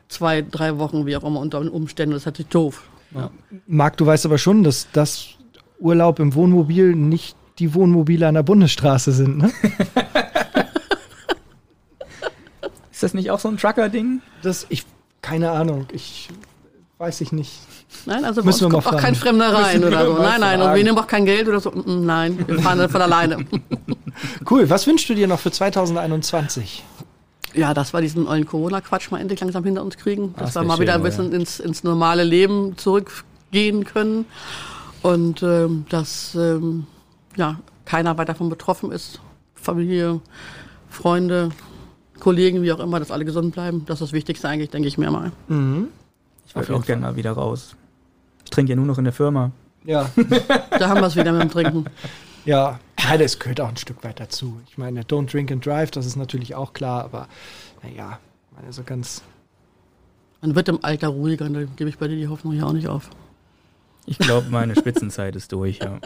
Zwei, 0.09 0.41
drei 0.41 0.77
Wochen, 0.79 1.05
wie 1.05 1.15
auch 1.15 1.23
immer, 1.23 1.39
unter 1.39 1.59
den 1.59 1.69
Umständen. 1.69 2.13
Das 2.13 2.23
ist 2.23 2.25
natürlich 2.25 2.49
doof. 2.49 2.83
Marc, 3.67 3.97
du 3.97 4.05
weißt 4.05 4.25
aber 4.25 4.37
schon, 4.37 4.63
dass 4.63 4.87
das 4.91 5.29
Urlaub 5.79 6.19
im 6.19 6.33
Wohnmobil 6.33 6.95
nicht 6.95 7.35
die 7.59 7.73
Wohnmobile 7.73 8.27
an 8.27 8.33
der 8.35 8.43
Bundesstraße 8.43 9.11
sind, 9.11 9.37
ne? 9.37 9.51
Ist 12.91 13.03
das 13.03 13.13
nicht 13.13 13.31
auch 13.31 13.39
so 13.39 13.49
ein 13.49 13.57
Trucker-Ding? 13.57 14.21
Das, 14.41 14.65
ich, 14.69 14.85
keine 15.21 15.51
Ahnung, 15.51 15.87
ich 15.91 16.29
weiß 16.97 17.21
ich 17.21 17.31
nicht. 17.31 17.59
Nein, 18.05 18.25
also 18.25 18.41
bei 18.41 18.47
Müssen 18.47 18.65
uns 18.65 18.73
wir 18.73 18.77
mal 18.77 18.83
kommt 18.83 18.95
auch 18.95 19.01
kein 19.01 19.15
Fremder 19.15 19.53
rein 19.53 19.79
Müssen 19.79 19.91
wir 19.91 19.97
oder 19.99 20.05
so. 20.05 20.21
Nein, 20.21 20.39
nein, 20.41 20.59
und 20.59 20.63
fragen. 20.65 20.77
wir 20.77 20.83
nehmen 20.83 20.97
auch 20.97 21.07
kein 21.07 21.25
Geld 21.25 21.47
oder 21.47 21.59
so. 21.59 21.71
Mm, 21.71 22.05
Nein, 22.05 22.43
wir 22.47 22.59
fahren 22.59 22.77
dann 22.79 22.89
von 22.89 23.01
alleine. 23.01 23.45
Cool, 24.49 24.69
was 24.69 24.85
wünschst 24.85 25.09
du 25.09 25.15
dir 25.15 25.27
noch 25.27 25.39
für 25.39 25.51
2021? 25.51 26.83
Ja, 27.55 27.73
das 27.73 27.93
war 27.93 28.01
diesen 28.01 28.27
ollen 28.27 28.45
Corona-Quatsch 28.45 29.09
mal 29.11 29.19
endlich 29.19 29.39
langsam 29.39 29.63
hinter 29.63 29.83
uns 29.83 29.97
kriegen. 29.97 30.33
Ah, 30.37 30.41
Dass 30.41 30.53
das 30.53 30.63
wir 30.63 30.67
mal 30.67 30.79
wieder 30.79 30.93
ein 30.93 30.99
schön, 31.01 31.09
bisschen 31.09 31.33
ins, 31.33 31.59
ins 31.59 31.83
normale 31.83 32.23
Leben 32.23 32.77
zurückgehen 32.77 33.85
können. 33.85 34.25
Und 35.01 35.41
ähm, 35.43 35.85
dass 35.89 36.35
ähm, 36.35 36.85
ja, 37.35 37.59
keiner 37.85 38.17
weiter 38.17 38.33
davon 38.33 38.49
betroffen 38.49 38.91
ist. 38.91 39.19
Familie, 39.55 40.21
Freunde, 40.89 41.49
Kollegen, 42.19 42.61
wie 42.61 42.71
auch 42.71 42.79
immer, 42.79 42.99
dass 42.99 43.11
alle 43.11 43.25
gesund 43.25 43.53
bleiben. 43.53 43.83
Das 43.87 43.95
ist 43.95 44.09
das 44.09 44.13
Wichtigste 44.13 44.47
eigentlich, 44.47 44.69
denke 44.69 44.87
ich 44.87 44.97
mir 44.97 45.09
mal. 45.11 45.31
Ich 46.47 46.55
würde 46.55 46.75
auch 46.75 46.85
gerne 46.85 47.01
mal 47.01 47.15
wieder 47.15 47.31
raus. 47.31 47.75
Ich 48.53 48.55
trinke 48.55 48.73
ja 48.73 48.75
nur 48.75 48.85
noch 48.85 48.99
in 48.99 49.03
der 49.03 49.13
Firma. 49.13 49.51
Ja, 49.83 50.11
Da 50.77 50.87
haben 50.87 51.01
wir 51.01 51.07
es 51.07 51.15
wieder 51.15 51.31
mit 51.31 51.41
dem 51.41 51.49
Trinken. 51.49 51.85
ja, 52.45 52.79
ja, 52.99 53.17
das 53.17 53.39
gehört 53.39 53.59
auch 53.59 53.69
ein 53.69 53.77
Stück 53.77 54.03
weit 54.03 54.19
dazu. 54.19 54.61
Ich 54.69 54.77
meine, 54.77 55.01
don't 55.01 55.31
drink 55.31 55.51
and 55.51 55.65
drive, 55.65 55.89
das 55.89 56.05
ist 56.05 56.17
natürlich 56.17 56.53
auch 56.53 56.73
klar, 56.73 57.03
aber 57.03 57.27
naja, 57.81 58.19
meine 58.55 58.71
so 58.71 58.83
ganz. 58.83 59.23
Man 60.41 60.53
wird 60.53 60.69
im 60.69 60.85
Alter 60.85 61.07
ruhiger, 61.07 61.45
und 61.47 61.55
da 61.55 61.63
gebe 61.63 61.89
ich 61.89 61.97
bei 61.97 62.07
dir 62.07 62.15
die 62.15 62.27
Hoffnung 62.27 62.53
ja 62.53 62.65
auch 62.67 62.73
nicht 62.73 62.87
auf. 62.87 63.09
Ich 64.05 64.19
glaube, 64.19 64.51
meine 64.51 64.75
Spitzenzeit 64.75 65.35
ist 65.35 65.51
durch, 65.51 65.79
ja. 65.79 65.97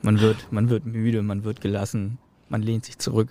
Man 0.00 0.20
wird, 0.20 0.50
man 0.50 0.70
wird 0.70 0.86
müde, 0.86 1.20
man 1.20 1.44
wird 1.44 1.60
gelassen, 1.60 2.16
man 2.48 2.62
lehnt 2.62 2.86
sich 2.86 2.96
zurück. 2.98 3.28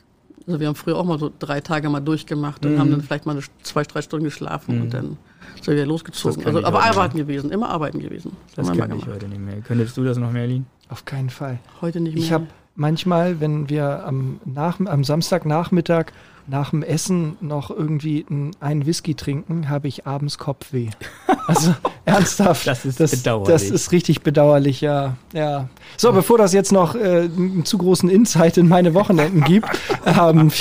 Also 0.47 0.59
wir 0.59 0.67
haben 0.67 0.75
früher 0.75 0.97
auch 0.97 1.05
mal 1.05 1.17
so 1.19 1.31
drei 1.39 1.61
Tage 1.61 1.89
mal 1.89 1.99
durchgemacht 2.01 2.65
und 2.65 2.73
Mhm. 2.75 2.79
haben 2.79 2.91
dann 2.91 3.01
vielleicht 3.01 3.25
mal 3.25 3.31
eine, 3.33 3.41
zwei, 3.61 3.83
drei 3.83 4.01
Stunden 4.01 4.25
geschlafen 4.25 4.81
und 4.81 4.93
dann 4.93 5.17
sind 5.55 5.67
wir 5.67 5.75
wieder 5.75 5.85
losgezogen. 5.85 6.37
Das 6.43 6.45
Also, 6.47 6.63
aber 6.65 6.83
arbeiten 6.83 7.17
gewesen, 7.17 7.51
immer 7.51 7.69
arbeiten 7.69 7.99
gewesen. 7.99 8.35
Das 8.55 8.67
wir 8.71 8.77
kann 8.79 8.97
ich 8.97 9.07
heute 9.07 9.27
nicht 9.27 9.39
mehr. 9.41 9.61
Könntest 9.61 9.95
du 9.97 10.03
das 10.03 10.17
noch, 10.17 10.31
Merlin? 10.31 10.65
Auf 10.89 11.05
keinen 11.05 11.29
Fall. 11.29 11.59
Heute 11.81 11.99
nicht 12.01 12.15
mehr. 12.15 12.23
Ich 12.23 12.31
habe 12.31 12.47
manchmal, 12.75 13.39
wenn 13.39 13.69
wir 13.69 14.05
am, 14.05 14.39
nach, 14.45 14.79
am 14.79 15.03
Samstagnachmittag 15.03 16.07
nach 16.47 16.71
dem 16.71 16.83
Essen 16.83 17.37
noch 17.41 17.69
irgendwie 17.69 18.25
einen 18.59 18.85
Whisky 18.85 19.15
trinken, 19.15 19.69
habe 19.69 19.87
ich 19.87 20.05
abends 20.05 20.37
Kopfweh. 20.37 20.89
Also 21.45 21.75
ernsthaft. 22.05 22.65
Das 22.67 22.85
ist 22.85 23.01
das, 23.01 23.11
bedauerlich. 23.11 23.49
Das 23.49 23.63
ist 23.63 23.91
richtig 23.91 24.21
bedauerlich, 24.21 24.79
ja. 24.79 25.17
ja. 25.33 25.67
So, 25.97 26.13
bevor 26.13 26.37
das 26.37 26.53
jetzt 26.53 26.71
noch 26.71 26.95
äh, 26.95 27.23
einen 27.23 27.65
zu 27.65 27.77
großen 27.77 28.09
Insight 28.09 28.57
in 28.57 28.69
meine 28.69 28.93
Wochenenden 28.93 29.43
gibt, 29.43 29.67
ähm, 30.05 30.51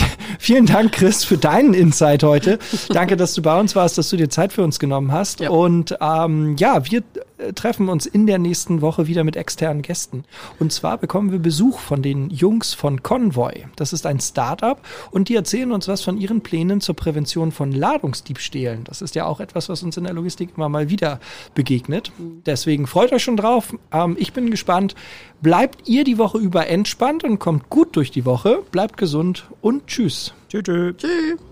vielen 0.40 0.66
Dank, 0.66 0.90
Chris, 0.90 1.22
für 1.22 1.38
deinen 1.38 1.72
Insight 1.72 2.24
heute. 2.24 2.58
Danke, 2.88 3.16
dass 3.16 3.34
du 3.34 3.42
bei 3.42 3.58
uns 3.60 3.76
warst, 3.76 3.96
dass 3.96 4.08
du 4.10 4.16
dir 4.16 4.28
Zeit 4.28 4.52
für 4.52 4.64
uns 4.64 4.80
genommen 4.80 5.12
hast. 5.12 5.38
Ja. 5.38 5.50
Und 5.50 5.96
ähm, 6.00 6.56
ja, 6.56 6.84
wir 6.90 7.04
äh, 7.42 7.52
treffen 7.52 7.88
uns 7.88 8.06
in 8.06 8.26
der 8.26 8.38
nächsten 8.38 8.80
Woche 8.80 9.06
wieder 9.06 9.24
mit 9.24 9.36
externen 9.36 9.82
Gästen. 9.82 10.24
Und 10.58 10.72
zwar 10.72 10.98
bekommen 10.98 11.32
wir 11.32 11.38
Besuch 11.38 11.78
von 11.78 12.02
den 12.02 12.30
Jungs 12.30 12.74
von 12.74 13.02
Convoy. 13.02 13.66
Das 13.76 13.92
ist 13.92 14.06
ein 14.06 14.20
Startup 14.20 14.78
und 15.10 15.28
die 15.28 15.36
erzählen 15.36 15.71
uns 15.72 15.88
was 15.88 16.02
von 16.02 16.18
ihren 16.18 16.40
Plänen 16.40 16.80
zur 16.80 16.96
Prävention 16.96 17.52
von 17.52 17.72
Ladungsdiebstählen. 17.72 18.84
Das 18.84 19.02
ist 19.02 19.14
ja 19.14 19.26
auch 19.26 19.40
etwas, 19.40 19.68
was 19.68 19.82
uns 19.82 19.96
in 19.96 20.04
der 20.04 20.12
Logistik 20.12 20.50
immer 20.56 20.68
mal 20.68 20.90
wieder 20.90 21.20
begegnet. 21.54 22.12
Deswegen 22.46 22.86
freut 22.86 23.12
euch 23.12 23.22
schon 23.22 23.36
drauf. 23.36 23.74
Ähm, 23.92 24.16
ich 24.18 24.32
bin 24.32 24.50
gespannt. 24.50 24.94
Bleibt 25.40 25.88
ihr 25.88 26.04
die 26.04 26.18
Woche 26.18 26.38
über 26.38 26.68
entspannt 26.68 27.24
und 27.24 27.38
kommt 27.38 27.68
gut 27.68 27.96
durch 27.96 28.10
die 28.10 28.24
Woche. 28.24 28.62
Bleibt 28.70 28.96
gesund 28.96 29.44
und 29.60 29.86
tschüss. 29.86 30.34
Tschüss. 30.48 30.62
tschüss. 30.64 30.96
Tschüss. 30.98 31.51